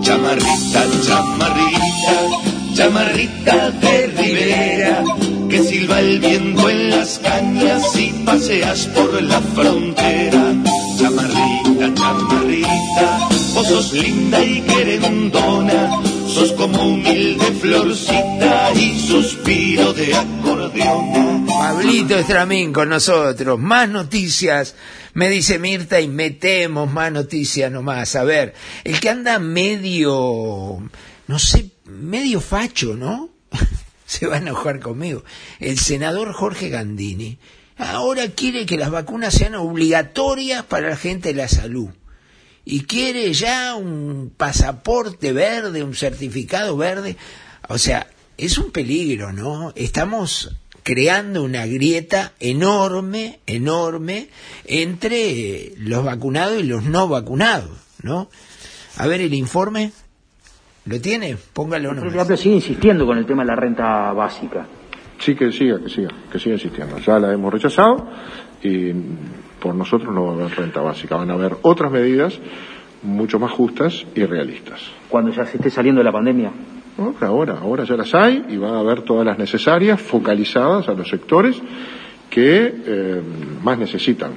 Chamarrita, 0.00 0.84
chamarrita, 1.04 2.74
chamarrita 2.74 3.70
de 3.72 4.06
ribera, 4.06 5.04
que 5.48 5.62
silba 5.62 6.00
el 6.00 6.18
viento 6.18 6.68
en 6.68 6.90
las 6.90 7.18
cañas 7.18 7.96
y 7.96 8.12
paseas 8.24 8.86
por 8.88 9.22
la 9.22 9.40
frontera. 9.40 10.54
Chamarrita, 10.98 11.94
chamarrita, 11.94 13.28
vos 13.54 13.66
sos 13.66 13.92
linda 13.92 14.44
y 14.44 14.60
querendona, 14.62 16.02
sos 16.26 16.52
como 16.52 16.88
humilde 16.88 17.46
florcita 17.60 18.72
y 18.74 18.98
suspiro 19.00 19.92
de 19.92 20.14
acordeón. 20.14 21.46
Pablito 21.46 22.16
Estramín 22.16 22.72
con 22.72 22.88
nosotros. 22.88 23.58
Más 23.58 23.88
noticias, 23.88 24.74
me 25.14 25.30
dice 25.30 25.58
Mirta, 25.58 26.00
y 26.00 26.08
metemos 26.08 26.90
más 26.90 27.10
noticias 27.10 27.70
nomás. 27.70 28.16
A 28.16 28.24
ver, 28.24 28.54
el 28.84 29.00
que 29.00 29.08
anda 29.08 29.38
medio, 29.38 30.78
no 31.26 31.38
sé, 31.38 31.70
medio 31.86 32.40
facho, 32.40 32.94
¿no? 32.94 33.37
Se 34.08 34.26
va 34.26 34.36
a 34.36 34.38
enojar 34.38 34.80
conmigo. 34.80 35.22
El 35.60 35.78
senador 35.78 36.32
Jorge 36.32 36.70
Gandini 36.70 37.36
ahora 37.76 38.28
quiere 38.28 38.64
que 38.64 38.78
las 38.78 38.90
vacunas 38.90 39.34
sean 39.34 39.54
obligatorias 39.54 40.64
para 40.64 40.88
la 40.88 40.96
gente 40.96 41.28
de 41.28 41.34
la 41.34 41.46
salud. 41.46 41.90
Y 42.64 42.84
quiere 42.84 43.30
ya 43.34 43.74
un 43.74 44.32
pasaporte 44.34 45.34
verde, 45.34 45.82
un 45.82 45.94
certificado 45.94 46.78
verde. 46.78 47.18
O 47.68 47.76
sea, 47.76 48.06
es 48.38 48.56
un 48.56 48.70
peligro, 48.70 49.34
¿no? 49.34 49.74
Estamos 49.76 50.56
creando 50.84 51.44
una 51.44 51.66
grieta 51.66 52.32
enorme, 52.40 53.40
enorme, 53.46 54.30
entre 54.64 55.74
los 55.76 56.02
vacunados 56.02 56.60
y 56.60 56.62
los 56.62 56.84
no 56.84 57.08
vacunados, 57.08 57.76
¿no? 58.02 58.30
A 58.96 59.06
ver 59.06 59.20
el 59.20 59.34
informe, 59.34 59.92
¿lo 60.88 61.00
tiene? 61.00 61.36
Póngalo 61.52 61.90
El 61.90 61.96
nomás. 61.96 62.00
Frente 62.02 62.20
Amplio 62.20 62.36
sigue 62.36 62.54
insistiendo 62.56 63.06
con 63.06 63.18
el 63.18 63.26
tema 63.26 63.42
de 63.42 63.48
la 63.48 63.56
renta 63.56 64.12
básica. 64.12 64.66
Sí, 65.18 65.34
que 65.34 65.52
siga, 65.52 65.78
que 65.80 65.88
siga, 65.88 66.10
que 66.30 66.38
siga 66.38 66.54
existiendo. 66.54 66.98
Ya 66.98 67.18
la 67.18 67.32
hemos 67.32 67.52
rechazado 67.52 68.08
y 68.62 68.92
por 69.60 69.74
nosotros 69.74 70.14
no 70.14 70.26
va 70.26 70.30
a 70.30 70.34
haber 70.34 70.56
renta 70.56 70.80
básica. 70.80 71.16
Van 71.16 71.30
a 71.30 71.34
haber 71.34 71.56
otras 71.62 71.90
medidas 71.90 72.38
mucho 73.02 73.38
más 73.38 73.52
justas 73.52 74.06
y 74.14 74.24
realistas. 74.24 74.80
Cuando 75.08 75.30
ya 75.32 75.44
se 75.44 75.56
esté 75.56 75.70
saliendo 75.70 76.00
de 76.00 76.04
la 76.04 76.12
pandemia. 76.12 76.52
No, 76.96 77.14
ahora, 77.20 77.58
ahora 77.60 77.84
ya 77.84 77.96
las 77.96 78.12
hay 78.14 78.44
y 78.48 78.56
va 78.56 78.76
a 78.76 78.80
haber 78.80 79.02
todas 79.02 79.24
las 79.24 79.38
necesarias 79.38 80.00
focalizadas 80.00 80.88
a 80.88 80.94
los 80.94 81.08
sectores 81.08 81.60
que 82.28 82.74
eh, 82.86 83.22
más 83.62 83.78
necesitan. 83.78 84.32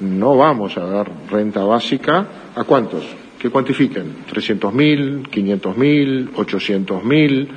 No 0.00 0.36
vamos 0.36 0.76
a 0.78 0.84
dar 0.84 1.10
renta 1.30 1.64
básica 1.64 2.26
a 2.54 2.64
cuántos, 2.64 3.04
que 3.38 3.50
cuantifiquen, 3.50 4.24
300.000, 4.30 5.28
500.000, 5.28 6.30
800.000, 6.32 7.48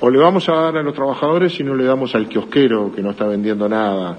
o 0.00 0.10
le 0.10 0.18
vamos 0.18 0.48
a 0.48 0.54
dar 0.54 0.76
a 0.76 0.82
los 0.82 0.94
trabajadores 0.94 1.54
si 1.54 1.64
no 1.64 1.74
le 1.74 1.84
damos 1.84 2.14
al 2.14 2.28
kiosquero 2.28 2.92
que 2.94 3.02
no 3.02 3.10
está 3.10 3.26
vendiendo 3.26 3.68
nada, 3.68 4.18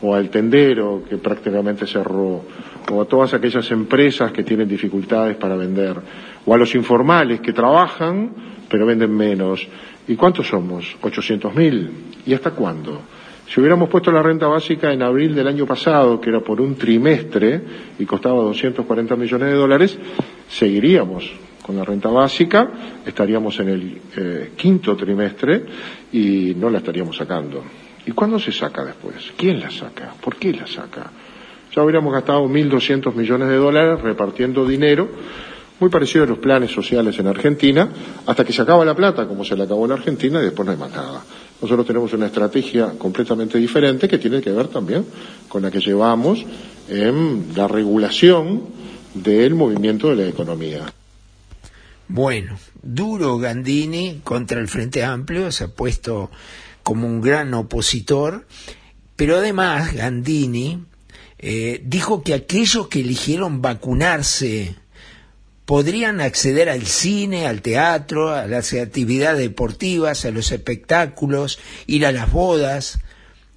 o 0.00 0.14
al 0.14 0.30
tendero 0.30 1.02
que 1.08 1.18
prácticamente 1.18 1.86
cerró, 1.86 2.42
o 2.90 3.02
a 3.02 3.04
todas 3.04 3.34
aquellas 3.34 3.70
empresas 3.70 4.32
que 4.32 4.44
tienen 4.44 4.68
dificultades 4.68 5.36
para 5.36 5.56
vender, 5.56 5.96
o 6.44 6.54
a 6.54 6.58
los 6.58 6.74
informales 6.74 7.40
que 7.40 7.52
trabajan 7.52 8.56
pero 8.68 8.86
venden 8.86 9.14
menos. 9.14 9.66
¿Y 10.08 10.16
cuántos 10.16 10.48
somos? 10.48 10.96
800.000. 11.02 11.90
¿Y 12.26 12.34
hasta 12.34 12.50
cuándo? 12.52 13.00
Si 13.48 13.60
hubiéramos 13.60 13.88
puesto 13.88 14.10
la 14.10 14.22
renta 14.22 14.48
básica 14.48 14.92
en 14.92 15.02
abril 15.02 15.34
del 15.34 15.46
año 15.46 15.66
pasado, 15.66 16.20
que 16.20 16.30
era 16.30 16.40
por 16.40 16.60
un 16.60 16.74
trimestre 16.74 17.60
y 17.98 18.04
costaba 18.04 18.42
240 18.42 19.14
millones 19.16 19.48
de 19.48 19.54
dólares, 19.54 19.98
seguiríamos 20.48 21.30
con 21.62 21.76
la 21.76 21.84
renta 21.84 22.08
básica, 22.08 22.70
estaríamos 23.04 23.58
en 23.60 23.68
el 23.68 24.00
eh, 24.16 24.50
quinto 24.56 24.96
trimestre 24.96 25.64
y 26.12 26.54
no 26.56 26.70
la 26.70 26.78
estaríamos 26.78 27.16
sacando. 27.16 27.62
¿Y 28.06 28.12
cuándo 28.12 28.38
se 28.38 28.52
saca 28.52 28.84
después? 28.84 29.32
¿Quién 29.36 29.60
la 29.60 29.70
saca? 29.70 30.14
¿Por 30.20 30.36
qué 30.36 30.52
la 30.52 30.66
saca? 30.66 31.10
Ya 31.74 31.82
hubiéramos 31.82 32.12
gastado 32.12 32.46
1.200 32.46 33.14
millones 33.14 33.48
de 33.48 33.56
dólares 33.56 34.00
repartiendo 34.00 34.64
dinero, 34.64 35.08
muy 35.80 35.90
parecido 35.90 36.24
a 36.24 36.28
los 36.28 36.38
planes 36.38 36.70
sociales 36.70 37.18
en 37.18 37.26
Argentina, 37.26 37.88
hasta 38.26 38.44
que 38.44 38.52
se 38.52 38.62
acaba 38.62 38.84
la 38.84 38.94
plata, 38.94 39.26
como 39.26 39.44
se 39.44 39.56
le 39.56 39.64
acabó 39.64 39.84
en 39.86 39.92
Argentina, 39.92 40.40
y 40.40 40.44
después 40.44 40.64
no 40.66 40.72
hay 40.72 40.78
más 40.78 40.90
nada. 40.90 41.22
Nosotros 41.60 41.86
tenemos 41.86 42.12
una 42.12 42.26
estrategia 42.26 42.90
completamente 42.98 43.58
diferente 43.58 44.08
que 44.08 44.18
tiene 44.18 44.40
que 44.40 44.50
ver 44.50 44.68
también 44.68 45.06
con 45.48 45.62
la 45.62 45.70
que 45.70 45.80
llevamos 45.80 46.44
en 46.88 47.52
la 47.54 47.66
regulación 47.66 48.62
del 49.14 49.54
movimiento 49.54 50.10
de 50.10 50.16
la 50.16 50.28
economía. 50.28 50.92
Bueno, 52.08 52.58
duro 52.82 53.38
Gandini 53.38 54.20
contra 54.22 54.60
el 54.60 54.68
Frente 54.68 55.02
Amplio, 55.02 55.50
se 55.50 55.64
ha 55.64 55.68
puesto 55.68 56.30
como 56.82 57.06
un 57.06 57.20
gran 57.20 57.52
opositor, 57.54 58.46
pero 59.16 59.36
además 59.36 59.94
Gandini 59.94 60.84
eh, 61.38 61.82
dijo 61.84 62.22
que 62.22 62.34
aquellos 62.34 62.88
que 62.88 63.00
eligieron 63.00 63.60
vacunarse 63.60 64.76
podrían 65.66 66.20
acceder 66.20 66.70
al 66.70 66.86
cine, 66.86 67.46
al 67.46 67.60
teatro, 67.60 68.30
a 68.32 68.46
las 68.46 68.72
actividades 68.72 69.40
deportivas, 69.40 70.24
a 70.24 70.30
los 70.30 70.52
espectáculos, 70.52 71.58
ir 71.86 72.06
a 72.06 72.12
las 72.12 72.32
bodas. 72.32 73.00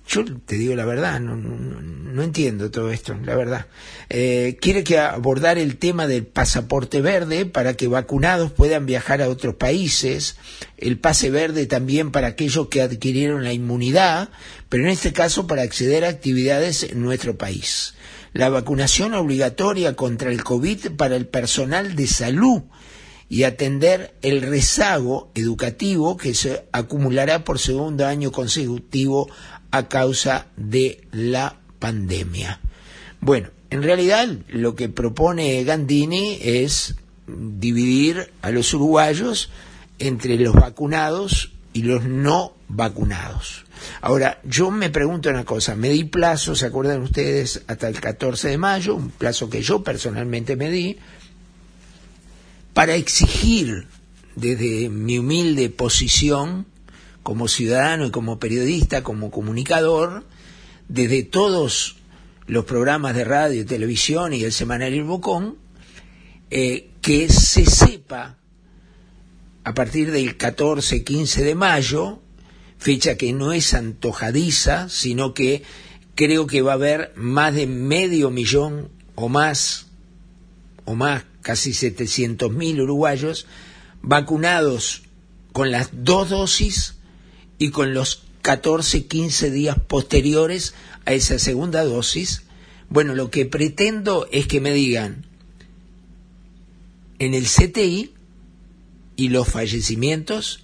Yo 0.07 0.25
te 0.25 0.55
digo 0.55 0.73
la 0.73 0.85
verdad, 0.85 1.19
no, 1.19 1.35
no, 1.35 2.23
entiendo 2.23 2.71
todo 2.71 2.91
esto, 2.91 3.15
la 3.23 3.35
verdad. 3.35 3.67
Eh, 4.09 4.57
quiere 4.59 4.83
que 4.83 4.97
abordar 4.97 5.59
el 5.59 5.77
tema 5.77 6.07
del 6.07 6.25
pasaporte 6.25 6.99
verde 6.99 7.45
para 7.45 7.75
que 7.75 7.87
vacunados 7.87 8.51
puedan 8.51 8.87
viajar 8.87 9.21
a 9.21 9.29
otros 9.29 9.53
países, 9.53 10.37
el 10.77 10.97
pase 10.97 11.29
verde 11.29 11.67
también 11.67 12.09
para 12.11 12.29
aquellos 12.29 12.69
que 12.69 12.81
adquirieron 12.81 13.43
la 13.43 13.53
inmunidad, 13.53 14.29
pero 14.67 14.83
en 14.83 14.89
este 14.89 15.13
caso 15.13 15.45
para 15.45 15.61
acceder 15.61 16.03
a 16.03 16.09
actividades 16.09 16.81
en 16.81 17.03
nuestro 17.03 17.37
país 17.37 17.93
la 18.33 18.49
vacunación 18.49 19.13
obligatoria 19.13 19.95
contra 19.95 20.31
el 20.31 20.43
COVID 20.43 20.91
para 20.97 21.15
el 21.15 21.27
personal 21.27 21.95
de 21.95 22.07
salud 22.07 22.61
y 23.29 23.43
atender 23.43 24.15
el 24.21 24.41
rezago 24.41 25.29
educativo 25.35 26.17
que 26.17 26.33
se 26.33 26.65
acumulará 26.71 27.43
por 27.43 27.59
segundo 27.59 28.07
año 28.07 28.31
consecutivo 28.31 29.29
a 29.71 29.87
causa 29.87 30.47
de 30.57 31.01
la 31.11 31.59
pandemia. 31.77 32.59
Bueno, 33.21 33.49
en 33.69 33.83
realidad 33.83 34.27
lo 34.47 34.75
que 34.75 34.89
propone 34.89 35.63
Gandini 35.63 36.39
es 36.41 36.95
dividir 37.27 38.31
a 38.41 38.49
los 38.49 38.73
uruguayos 38.73 39.51
entre 39.99 40.37
los 40.39 40.55
vacunados 40.55 41.51
y 41.73 41.83
los 41.83 42.05
no 42.05 42.53
vacunados. 42.67 43.65
Ahora, 44.01 44.39
yo 44.43 44.71
me 44.71 44.89
pregunto 44.89 45.29
una 45.29 45.45
cosa, 45.45 45.75
me 45.75 45.89
di 45.89 46.03
plazo, 46.03 46.55
¿se 46.55 46.65
acuerdan 46.65 47.01
ustedes? 47.01 47.63
Hasta 47.67 47.87
el 47.87 47.99
14 47.99 48.49
de 48.49 48.57
mayo, 48.57 48.95
un 48.95 49.09
plazo 49.11 49.49
que 49.49 49.61
yo 49.61 49.83
personalmente 49.83 50.55
me 50.55 50.69
di, 50.69 50.97
para 52.73 52.95
exigir 52.95 53.87
desde 54.35 54.89
mi 54.89 55.17
humilde 55.17 55.69
posición 55.69 56.65
como 57.23 57.47
ciudadano 57.47 58.05
y 58.05 58.11
como 58.11 58.39
periodista, 58.39 59.03
como 59.03 59.31
comunicador, 59.31 60.25
desde 60.87 61.23
todos 61.23 61.97
los 62.47 62.65
programas 62.65 63.15
de 63.15 63.25
radio, 63.25 63.65
televisión 63.65 64.33
y 64.33 64.43
el 64.43 64.51
semanal 64.51 64.93
El 64.93 65.03
Bocón, 65.03 65.57
eh, 66.49 66.89
que 67.01 67.29
se 67.29 67.65
sepa 67.65 68.37
a 69.63 69.73
partir 69.73 70.11
del 70.11 70.37
14-15 70.37 71.43
de 71.43 71.55
mayo, 71.55 72.21
fecha 72.79 73.15
que 73.15 73.33
no 73.33 73.51
es 73.51 73.73
antojadiza, 73.73 74.89
sino 74.89 75.33
que 75.33 75.63
creo 76.15 76.47
que 76.47 76.61
va 76.61 76.71
a 76.71 76.75
haber 76.75 77.13
más 77.15 77.53
de 77.53 77.67
medio 77.67 78.31
millón 78.31 78.89
o 79.15 79.29
más, 79.29 79.87
o 80.85 80.95
más, 80.95 81.25
casi 81.41 81.73
700 81.73 82.51
mil 82.51 82.81
uruguayos 82.81 83.45
vacunados 84.01 85.03
con 85.51 85.71
las 85.71 85.89
dos 85.91 86.29
dosis 86.29 86.95
y 87.57 87.69
con 87.69 87.93
los 87.93 88.23
14, 88.41 89.05
15 89.07 89.51
días 89.51 89.77
posteriores 89.77 90.73
a 91.05 91.13
esa 91.13 91.37
segunda 91.37 91.83
dosis. 91.83 92.43
Bueno, 92.87 93.13
lo 93.13 93.29
que 93.29 93.45
pretendo 93.45 94.27
es 94.31 94.47
que 94.47 94.61
me 94.61 94.73
digan 94.73 95.25
en 97.19 97.33
el 97.33 97.45
CTI 97.45 98.13
y 99.17 99.29
los 99.29 99.49
fallecimientos, 99.49 100.63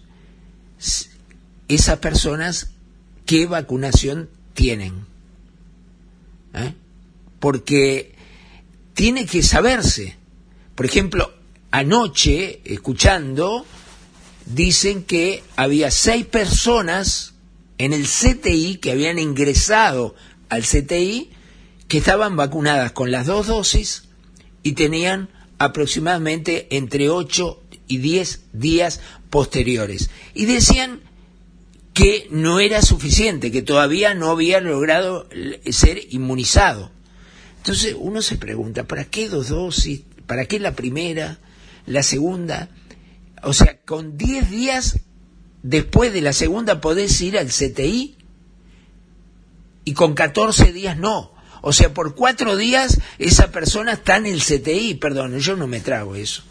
esas 1.67 1.99
personas 1.99 2.71
qué 3.25 3.45
vacunación 3.45 4.30
tienen. 4.54 5.06
¿Eh? 6.54 6.73
Porque 7.39 8.15
tiene 8.93 9.25
que 9.25 9.43
saberse. 9.43 10.15
Por 10.75 10.86
ejemplo, 10.86 11.34
anoche, 11.71 12.62
escuchando, 12.65 13.65
dicen 14.45 15.04
que 15.04 15.43
había 15.56 15.91
seis 15.91 16.25
personas 16.25 17.34
en 17.78 17.93
el 17.93 18.06
CTI 18.06 18.78
que 18.78 18.91
habían 18.91 19.19
ingresado 19.19 20.15
al 20.49 20.63
CTI 20.63 21.30
que 21.88 21.97
estaban 21.97 22.36
vacunadas 22.36 22.91
con 22.93 23.12
las 23.12 23.28
dos 23.28 23.47
dosis 23.47 24.04
y 24.63 24.73
tenían 24.73 25.30
aproximadamente 25.58 26.67
entre 26.71 27.10
8 27.10 27.62
y 27.88 27.97
10 27.97 28.41
días 28.54 29.01
posteriores. 29.30 30.10
Y 30.34 30.45
decían 30.45 31.01
que 31.95 32.27
no 32.29 32.60
era 32.60 32.84
suficiente, 32.84 33.51
que 33.51 33.63
todavía 33.63 34.13
no 34.13 34.29
había 34.29 34.60
logrado 34.60 35.27
ser 35.71 36.01
inmunizado. 36.12 36.91
Entonces 37.58 37.95
uno 37.97 38.21
se 38.21 38.38
pregunta, 38.38 38.84
¿para 38.84 39.05
qué 39.05 39.29
dos 39.29 39.47
dosis? 39.47 40.01
¿Para 40.27 40.45
qué 40.45 40.60
la 40.60 40.73
primera? 40.73 41.39
¿La 41.88 42.03
segunda? 42.03 42.69
O 43.41 43.53
sea, 43.53 43.79
con 43.81 44.17
10 44.17 44.51
días 44.51 44.99
después 45.63 46.13
de 46.13 46.21
la 46.21 46.34
segunda 46.34 46.81
podés 46.81 47.19
ir 47.21 47.39
al 47.39 47.47
CTI 47.47 48.15
y 49.86 49.93
con 49.93 50.13
14 50.13 50.73
días 50.73 50.97
no. 50.97 51.34
O 51.62 51.73
sea, 51.73 51.93
por 51.95 52.13
cuatro 52.13 52.58
días 52.58 52.99
esa 53.17 53.51
persona 53.51 53.93
está 53.93 54.17
en 54.17 54.27
el 54.27 54.43
CTI. 54.43 54.95
Perdón, 54.95 55.39
yo 55.39 55.55
no 55.55 55.65
me 55.65 55.79
trago 55.79 56.15
eso 56.15 56.43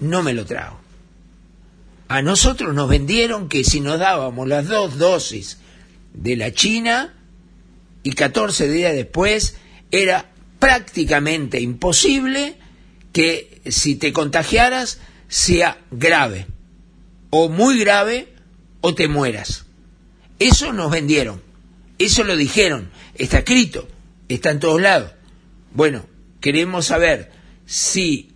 no 0.00 0.22
me 0.22 0.32
lo 0.32 0.44
trago. 0.44 0.78
A 2.08 2.22
nosotros 2.22 2.74
nos 2.74 2.88
vendieron 2.88 3.48
que 3.48 3.64
si 3.64 3.80
nos 3.80 3.98
dábamos 3.98 4.46
las 4.46 4.68
dos 4.68 4.98
dosis 4.98 5.58
de 6.14 6.36
la 6.36 6.52
China 6.52 7.14
y 8.02 8.12
14 8.12 8.68
días 8.68 8.94
después 8.94 9.56
era 9.90 10.30
prácticamente 10.58 11.60
imposible 11.60 12.56
que 13.12 13.60
si 13.66 13.96
te 13.96 14.12
contagiaras 14.12 15.00
sea 15.28 15.78
grave 15.90 16.46
o 17.30 17.48
muy 17.48 17.78
grave 17.78 18.28
o 18.80 18.94
te 18.94 19.08
mueras. 19.08 19.66
Eso 20.38 20.72
nos 20.72 20.90
vendieron, 20.90 21.42
eso 21.98 22.24
lo 22.24 22.36
dijeron, 22.36 22.90
está 23.14 23.38
escrito, 23.38 23.88
está 24.28 24.50
en 24.50 24.60
todos 24.60 24.80
lados. 24.80 25.12
Bueno, 25.72 26.06
queremos 26.40 26.86
saber 26.86 27.32
si 27.64 28.30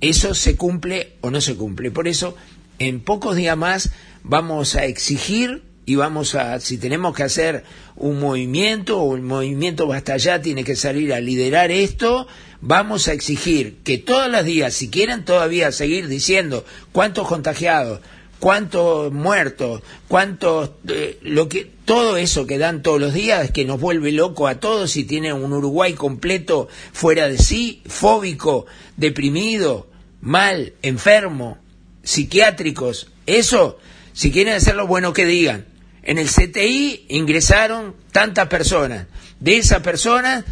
eso 0.00 0.34
se 0.34 0.56
cumple 0.56 1.16
o 1.20 1.30
no 1.30 1.40
se 1.40 1.54
cumple. 1.54 1.90
Por 1.90 2.08
eso, 2.08 2.36
en 2.82 3.00
pocos 3.00 3.36
días 3.36 3.56
más 3.56 3.90
vamos 4.22 4.74
a 4.74 4.84
exigir 4.84 5.62
y 5.84 5.96
vamos 5.96 6.34
a, 6.34 6.60
si 6.60 6.78
tenemos 6.78 7.14
que 7.14 7.24
hacer 7.24 7.64
un 7.96 8.20
movimiento 8.20 9.00
o 9.00 9.16
el 9.16 9.22
movimiento 9.22 9.86
Basta 9.86 10.16
Ya 10.16 10.40
tiene 10.40 10.64
que 10.64 10.76
salir 10.76 11.12
a 11.12 11.20
liderar 11.20 11.70
esto, 11.70 12.26
vamos 12.60 13.08
a 13.08 13.12
exigir 13.12 13.78
que 13.84 13.98
todos 13.98 14.30
los 14.30 14.44
días, 14.44 14.74
si 14.74 14.90
quieren 14.90 15.24
todavía 15.24 15.72
seguir 15.72 16.08
diciendo 16.08 16.64
cuántos 16.92 17.26
contagiados, 17.26 18.00
cuántos 18.38 19.12
muertos, 19.12 19.82
cuántos, 20.08 20.70
eh, 20.88 21.18
lo 21.22 21.48
que, 21.48 21.70
todo 21.84 22.16
eso 22.16 22.46
que 22.46 22.58
dan 22.58 22.82
todos 22.82 23.00
los 23.00 23.12
días 23.12 23.50
que 23.50 23.64
nos 23.64 23.80
vuelve 23.80 24.12
loco 24.12 24.46
a 24.46 24.60
todos 24.60 24.96
y 24.96 25.04
tiene 25.04 25.32
un 25.32 25.52
Uruguay 25.52 25.94
completo 25.94 26.68
fuera 26.92 27.28
de 27.28 27.38
sí, 27.38 27.82
fóbico, 27.86 28.66
deprimido, 28.96 29.88
mal, 30.20 30.74
enfermo, 30.82 31.58
psiquiátricos, 32.02 33.08
eso, 33.26 33.78
si 34.12 34.30
quieren 34.30 34.54
hacerlo 34.54 34.86
bueno 34.86 35.12
que 35.12 35.26
digan. 35.26 35.66
En 36.02 36.18
el 36.18 36.28
CTI 36.28 37.06
ingresaron 37.08 37.94
tantas 38.10 38.48
personas. 38.48 39.06
De 39.38 39.56
esas 39.56 39.80
personas 39.80 40.44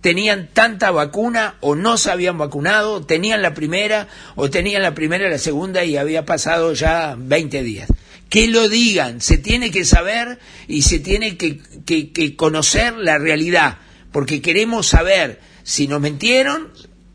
tenían 0.00 0.48
tanta 0.52 0.90
vacuna 0.90 1.56
o 1.60 1.74
no 1.74 1.96
se 1.98 2.10
habían 2.10 2.38
vacunado, 2.38 3.04
tenían 3.04 3.42
la 3.42 3.54
primera 3.54 4.08
o 4.34 4.48
tenían 4.48 4.82
la 4.82 4.94
primera 4.94 5.28
la 5.28 5.38
segunda 5.38 5.84
y 5.84 5.96
había 5.96 6.24
pasado 6.24 6.72
ya 6.72 7.16
20 7.18 7.62
días. 7.62 7.88
Que 8.28 8.48
lo 8.48 8.68
digan, 8.68 9.20
se 9.20 9.38
tiene 9.38 9.70
que 9.70 9.84
saber 9.84 10.38
y 10.68 10.82
se 10.82 11.00
tiene 11.00 11.36
que, 11.36 11.58
que, 11.84 12.12
que 12.12 12.36
conocer 12.36 12.94
la 12.94 13.18
realidad, 13.18 13.78
porque 14.12 14.40
queremos 14.40 14.86
saber 14.86 15.40
si 15.64 15.88
nos 15.88 16.00
mentieron 16.00 16.72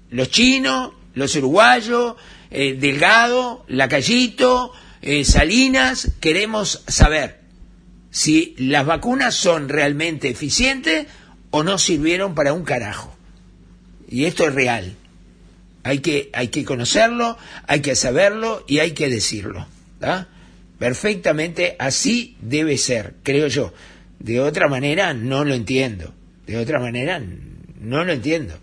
los 0.09 0.29
chinos, 0.29 0.91
los 1.13 1.35
uruguayos, 1.35 2.15
eh, 2.57 2.77
Delgado, 2.79 3.65
Lacallito, 3.67 4.71
eh, 5.01 5.25
Salinas, 5.25 6.13
queremos 6.21 6.85
saber 6.87 7.41
si 8.11 8.55
las 8.57 8.85
vacunas 8.85 9.35
son 9.35 9.67
realmente 9.67 10.29
eficientes 10.29 11.07
o 11.49 11.63
no 11.63 11.77
sirvieron 11.77 12.33
para 12.33 12.53
un 12.53 12.63
carajo. 12.63 13.13
Y 14.07 14.23
esto 14.23 14.47
es 14.47 14.55
real. 14.55 14.95
Hay 15.83 15.99
que, 15.99 16.29
hay 16.31 16.47
que 16.47 16.63
conocerlo, 16.63 17.37
hay 17.67 17.81
que 17.81 17.93
saberlo 17.93 18.63
y 18.69 18.79
hay 18.79 18.91
que 18.91 19.09
decirlo. 19.09 19.67
Perfectamente 20.79 21.75
así 21.77 22.37
debe 22.39 22.77
ser, 22.77 23.15
creo 23.23 23.47
yo. 23.47 23.73
De 24.19 24.39
otra 24.39 24.69
manera 24.69 25.13
no 25.13 25.43
lo 25.43 25.55
entiendo. 25.55 26.13
De 26.47 26.55
otra 26.55 26.79
manera 26.79 27.21
no 27.81 28.05
lo 28.05 28.13
entiendo. 28.13 28.57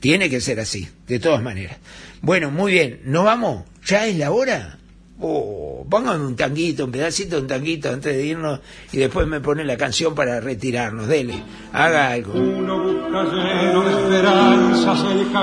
Tiene 0.00 0.28
que 0.28 0.42
ser 0.42 0.60
así, 0.60 0.86
de 1.06 1.18
todas 1.18 1.42
maneras. 1.42 1.78
Bueno, 2.22 2.52
muy 2.52 2.70
bien, 2.70 3.00
¿nos 3.04 3.24
vamos? 3.24 3.64
¿Ya 3.84 4.06
es 4.06 4.16
la 4.16 4.30
hora? 4.30 4.78
Oh, 5.18 5.84
póngame 5.90 6.24
un 6.24 6.36
tanguito, 6.36 6.84
un 6.84 6.92
pedacito 6.92 7.34
de 7.34 7.42
un 7.42 7.48
tanguito 7.48 7.88
antes 7.88 8.14
de 8.14 8.24
irnos 8.24 8.60
y 8.92 8.98
después 8.98 9.26
me 9.26 9.40
pone 9.40 9.64
la 9.64 9.76
canción 9.76 10.14
para 10.14 10.40
retirarnos. 10.40 11.08
Dele, 11.08 11.42
haga 11.72 12.12
algo. 12.12 12.32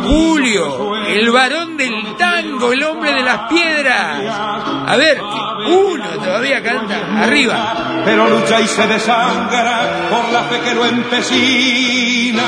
Julio, 0.07 0.95
el 1.05 1.29
varón 1.31 1.75
del 1.75 2.15
tango, 2.17 2.71
el 2.71 2.81
hombre 2.83 3.11
de 3.13 3.23
las 3.23 3.49
piedras. 3.49 4.23
A 4.87 4.95
ver, 4.97 5.19
uno 5.19 6.05
todavía 6.23 6.63
canta, 6.63 7.23
arriba. 7.23 8.03
Pero 8.05 8.29
lucha 8.29 8.61
y 8.61 8.67
se 8.67 8.87
desangra 8.87 10.07
por 10.09 10.31
la 10.31 10.43
fe 10.43 10.61
que 10.61 10.75
lo 10.75 10.85
empecina. 10.85 12.39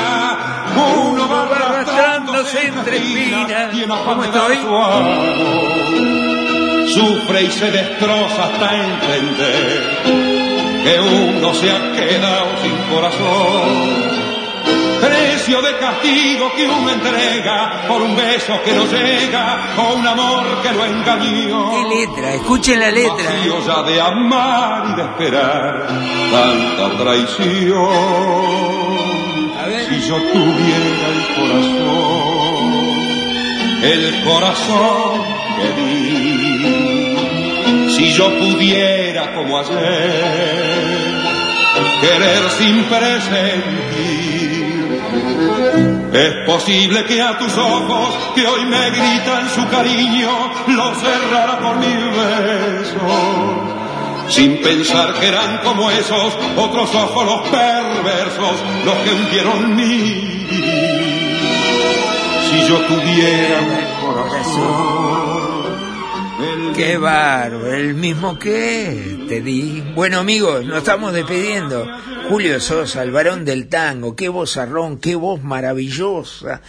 Uno 1.10 1.28
va 1.28 1.42
arrastrándose 1.42 2.66
entre 2.66 2.96
espinas. 2.96 4.00
¿Cómo 4.04 4.24
estoy? 4.24 4.58
sufre 6.92 7.42
y 7.42 7.50
se 7.50 7.70
destroza 7.70 8.44
hasta 8.44 8.76
entender 8.76 9.82
que 10.84 11.00
uno 11.00 11.54
se 11.54 11.70
ha 11.70 11.92
quedado 11.92 12.48
sin 12.62 12.76
corazón. 12.94 14.12
Precio 15.00 15.62
de 15.62 15.78
castigo 15.78 16.52
que 16.54 16.68
uno 16.68 16.90
entrega 16.90 17.86
por 17.88 18.02
un 18.02 18.14
beso 18.14 18.60
que 18.64 18.72
no 18.72 18.84
llega 18.86 19.74
o 19.78 19.94
un 19.94 20.06
amor 20.06 20.62
que 20.62 20.72
lo 20.72 20.84
engañó. 20.84 21.70
¿Qué 21.70 21.84
letra? 21.96 22.34
Escuchen 22.34 22.78
la 22.78 22.90
letra. 22.90 23.30
Vacío 23.30 23.66
ya 23.66 23.82
de 23.82 24.00
amar 24.00 24.84
y 24.90 24.94
de 24.94 25.02
esperar 25.02 25.88
tanta 26.30 26.98
traición. 27.02 27.72
Si 29.92 30.00
yo 30.08 30.16
tuviera 30.16 31.06
el 31.12 31.20
corazón, 31.36 32.72
el 33.82 34.24
corazón 34.24 35.20
que 35.58 35.66
di 35.82 35.92
si 37.94 38.04
yo 38.12 38.26
pudiera 38.38 39.34
como 39.34 39.58
ayer 39.58 39.76
querer 42.00 42.50
sin 42.56 42.84
presentir, 42.84 43.82
es 46.14 46.34
posible 46.46 47.04
que 47.04 47.20
a 47.20 47.36
tus 47.36 47.54
ojos 47.58 48.16
que 48.34 48.46
hoy 48.46 48.64
me 48.64 48.90
gritan 48.92 49.50
su 49.50 49.68
cariño 49.68 50.30
lo 50.68 50.94
cerrara 50.94 51.60
por 51.60 51.76
mil 51.76 52.10
besos. 52.12 53.81
Sin 54.32 54.62
pensar 54.62 55.12
que 55.20 55.28
eran 55.28 55.58
como 55.62 55.90
esos 55.90 56.34
otros 56.56 56.94
ojos 56.94 57.26
los 57.26 57.48
perversos 57.50 58.62
los 58.82 58.94
que 58.94 59.10
hundieron 59.10 59.76
mi 59.76 60.46
Si 62.48 62.66
yo 62.66 62.78
tuviera 62.86 63.60
un 63.60 64.06
corazón 64.06 65.02
Qué 66.74 66.96
bárbaro, 66.96 67.70
el 67.74 67.94
mismo 67.94 68.38
que 68.38 69.26
te 69.28 69.42
di. 69.42 69.82
Bueno 69.94 70.20
amigos, 70.20 70.64
nos 70.64 70.78
estamos 70.78 71.12
despidiendo. 71.12 71.86
Julio 72.30 72.58
Sosa, 72.58 73.02
el 73.02 73.10
varón 73.10 73.44
del 73.44 73.68
tango, 73.68 74.16
qué 74.16 74.30
vozarrón, 74.30 74.96
qué 74.96 75.14
voz 75.14 75.42
maravillosa, 75.42 76.62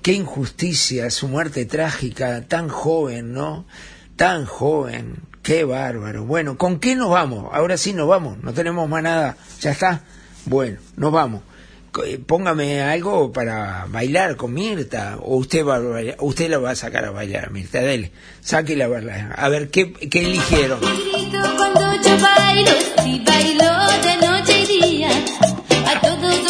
qué 0.00 0.14
injusticia, 0.14 1.10
su 1.10 1.28
muerte 1.28 1.66
trágica, 1.66 2.46
tan 2.48 2.70
joven, 2.70 3.34
¿no? 3.34 3.66
Tan 4.16 4.46
joven, 4.46 5.16
qué 5.42 5.64
bárbaro. 5.64 6.24
Bueno, 6.24 6.56
¿con 6.56 6.78
qué 6.78 6.96
nos 6.96 7.10
vamos? 7.10 7.48
Ahora 7.52 7.76
sí 7.76 7.92
nos 7.92 8.08
vamos, 8.08 8.38
no 8.42 8.52
tenemos 8.52 8.88
más 8.88 9.02
nada, 9.02 9.36
ya 9.60 9.70
está. 9.72 10.02
Bueno, 10.46 10.78
nos 10.96 11.12
vamos. 11.12 11.42
Póngame 12.26 12.82
algo 12.82 13.32
para 13.32 13.86
bailar 13.88 14.36
con 14.36 14.54
Mirta. 14.54 15.16
O 15.20 15.36
usted 15.36 15.66
va 15.66 15.76
a 15.76 15.80
bailar, 15.80 16.16
usted 16.20 16.48
la 16.48 16.58
va 16.58 16.70
a 16.70 16.76
sacar 16.76 17.04
a 17.04 17.10
bailar 17.10 17.46
a 17.46 17.50
Mirta. 17.50 17.80
Dele 17.80 18.12
saque 18.40 18.76
la 18.76 18.86
bailar. 18.86 19.34
A 19.36 19.48
ver 19.48 19.70
qué, 19.70 19.92
qué 19.92 20.20
eligieron 20.20 20.80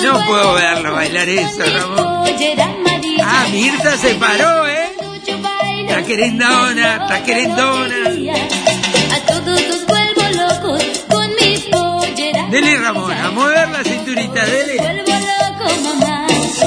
no 0.02 0.24
puedo 0.26 0.54
verla 0.54 0.90
bailar 0.90 1.28
eso 1.28 1.64
¿no? 1.96 2.24
ah 3.22 3.46
Mirta 3.52 3.96
se 3.96 4.14
paró 4.14 4.66
eh 4.66 4.90
está 5.82 6.02
querendona 6.04 6.96
está 6.96 7.22
querendona 7.22 7.96
dele 12.50 12.76
Ramón 12.78 13.12
a 13.12 13.30
mover 13.30 13.68
la 13.68 13.84
cinturita 13.84 14.44
dele 14.44 15.00
mamá. 15.82 16.26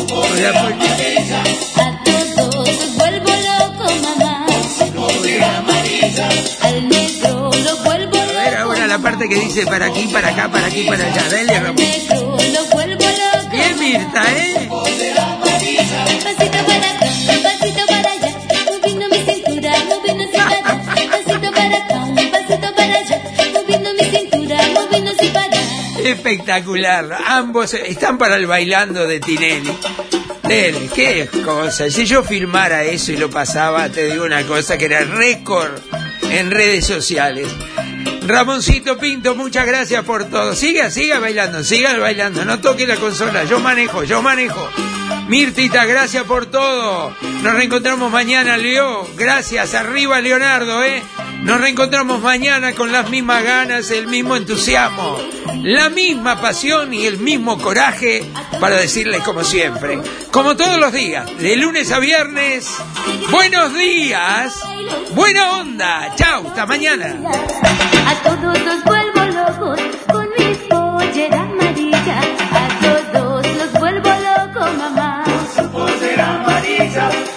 Voy 0.10 0.43
a 0.43 0.50
A 1.82 2.04
todos 2.04 2.96
vuelvo 2.98 3.32
loco, 3.50 3.86
mamá. 4.04 4.46
Al 6.62 6.89
negro 6.89 7.52
lo 7.52 7.78
vuelvo 7.84 8.17
loco. 8.17 8.39
A 8.39 8.43
ver 8.43 8.56
ahora 8.56 8.88
la 8.88 9.00
parte 9.00 9.28
que 9.28 9.36
dice 9.36 9.65
para 9.65 9.88
aquí, 9.88 10.08
para 10.08 10.30
acá, 10.30 10.50
para 10.50 10.67
aquí, 10.67 10.84
para 10.84 11.06
allá. 11.06 11.30
Dale, 11.30 11.60
Ramón. 11.60 11.76
vuelvo 12.72 13.06
loco. 13.06 13.50
Bien, 13.52 13.80
Mirta, 13.80 14.24
¿eh? 14.32 14.69
Pasito 16.24 16.58
para 16.65 16.91
acá, 16.91 17.42
Espectacular. 26.04 27.18
Ambos 27.26 27.74
están 27.74 28.18
para 28.18 28.36
el 28.36 28.46
bailando 28.46 29.08
de 29.08 29.20
Tinelli. 29.20 29.78
Dele, 30.44 30.89
qué 30.94 31.30
cosa. 31.44 31.89
Si 31.89 32.06
yo 32.06 32.24
filmara 32.24 32.84
eso 32.84 33.12
y 33.12 33.18
lo 33.18 33.30
pasaba, 33.30 33.89
te 33.89 34.06
digo 34.06 34.26
una 34.26 34.44
cosa 34.44 34.78
que 34.78 34.86
era 34.86 35.04
récord 35.04 35.71
en 36.30 36.52
redes 36.52 36.86
sociales. 36.86 37.48
Ramoncito 38.27 38.98
Pinto, 38.98 39.36
muchas 39.36 39.65
gracias 39.65 40.04
por 40.04 40.25
todo. 40.25 40.56
Siga, 40.56 40.90
siga 40.90 41.19
bailando, 41.19 41.63
siga 41.63 41.98
bailando. 41.98 42.46
No 42.46 42.60
toque 42.60 42.88
la 42.88 42.96
consola. 42.98 43.44
Yo 43.46 43.60
manejo, 43.60 44.04
yo 44.04 44.21
manejo. 44.21 44.69
Mirtita, 45.27 45.86
gracias 45.86 46.23
por 46.23 46.46
todo. 46.46 47.15
Nos 47.42 47.54
reencontramos 47.54 48.12
mañana, 48.12 48.58
Leo. 48.58 49.08
Gracias. 49.15 49.73
Arriba, 49.73 50.19
Leonardo, 50.21 50.84
¿eh? 50.84 51.02
Nos 51.44 51.60
reencontramos 51.60 52.21
mañana 52.21 52.73
con 52.73 52.94
las 52.94 53.10
mismas 53.10 53.44
ganas, 53.44 53.91
el 53.91 54.08
mismo 54.08 54.37
entusiasmo, 54.37 55.17
la 55.62 55.89
misma 55.89 56.39
pasión 56.39 56.94
y 56.94 57.06
el 57.06 57.17
mismo 57.17 57.58
coraje 57.58 58.23
para 58.62 58.77
decirles 58.77 59.21
como 59.23 59.44
siempre, 59.44 60.00
como 60.31 60.56
todos 60.56 60.79
los 60.79 60.94
días, 60.94 61.25
de 61.37 61.58
lunes 61.58 61.91
a 61.91 62.00
viernes, 62.00 62.69
buenos 63.29 63.73
días, 63.73 64.58
buena 65.15 65.60
onda. 65.60 66.15
Chao, 66.15 66.48
hasta 66.48 66.65
mañana. 66.65 67.13
A 68.08 68.15
todos 68.23 68.60
los 68.62 68.83
vuelvo 68.85 69.19
rojos 69.37 69.79
con 70.10 70.29
mi 70.37 70.56
pollera 70.69 71.41
amarilla. 71.41 72.21
A 72.52 73.12
todos 73.12 73.48
los 73.58 73.73
vuelvo 73.73 74.10
loco, 74.10 74.60
mamá. 74.77 75.23
Con 75.25 75.65
su 75.65 75.71
pollera 75.71 76.35
amarilla. 76.35 77.33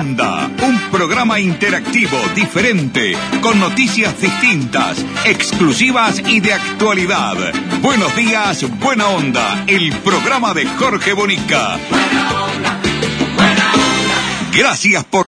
Onda. 0.00 0.50
Un 0.62 0.80
programa 0.90 1.38
interactivo, 1.38 2.16
diferente, 2.34 3.12
con 3.42 3.60
noticias 3.60 4.18
distintas, 4.18 5.04
exclusivas 5.26 6.20
y 6.26 6.40
de 6.40 6.54
actualidad. 6.54 7.36
Buenos 7.82 8.14
días, 8.16 8.64
buena 8.78 9.08
onda. 9.08 9.64
El 9.66 9.92
programa 9.98 10.54
de 10.54 10.66
Jorge 10.66 11.12
Bonica. 11.12 11.78
Gracias 14.52 15.04
por 15.04 15.29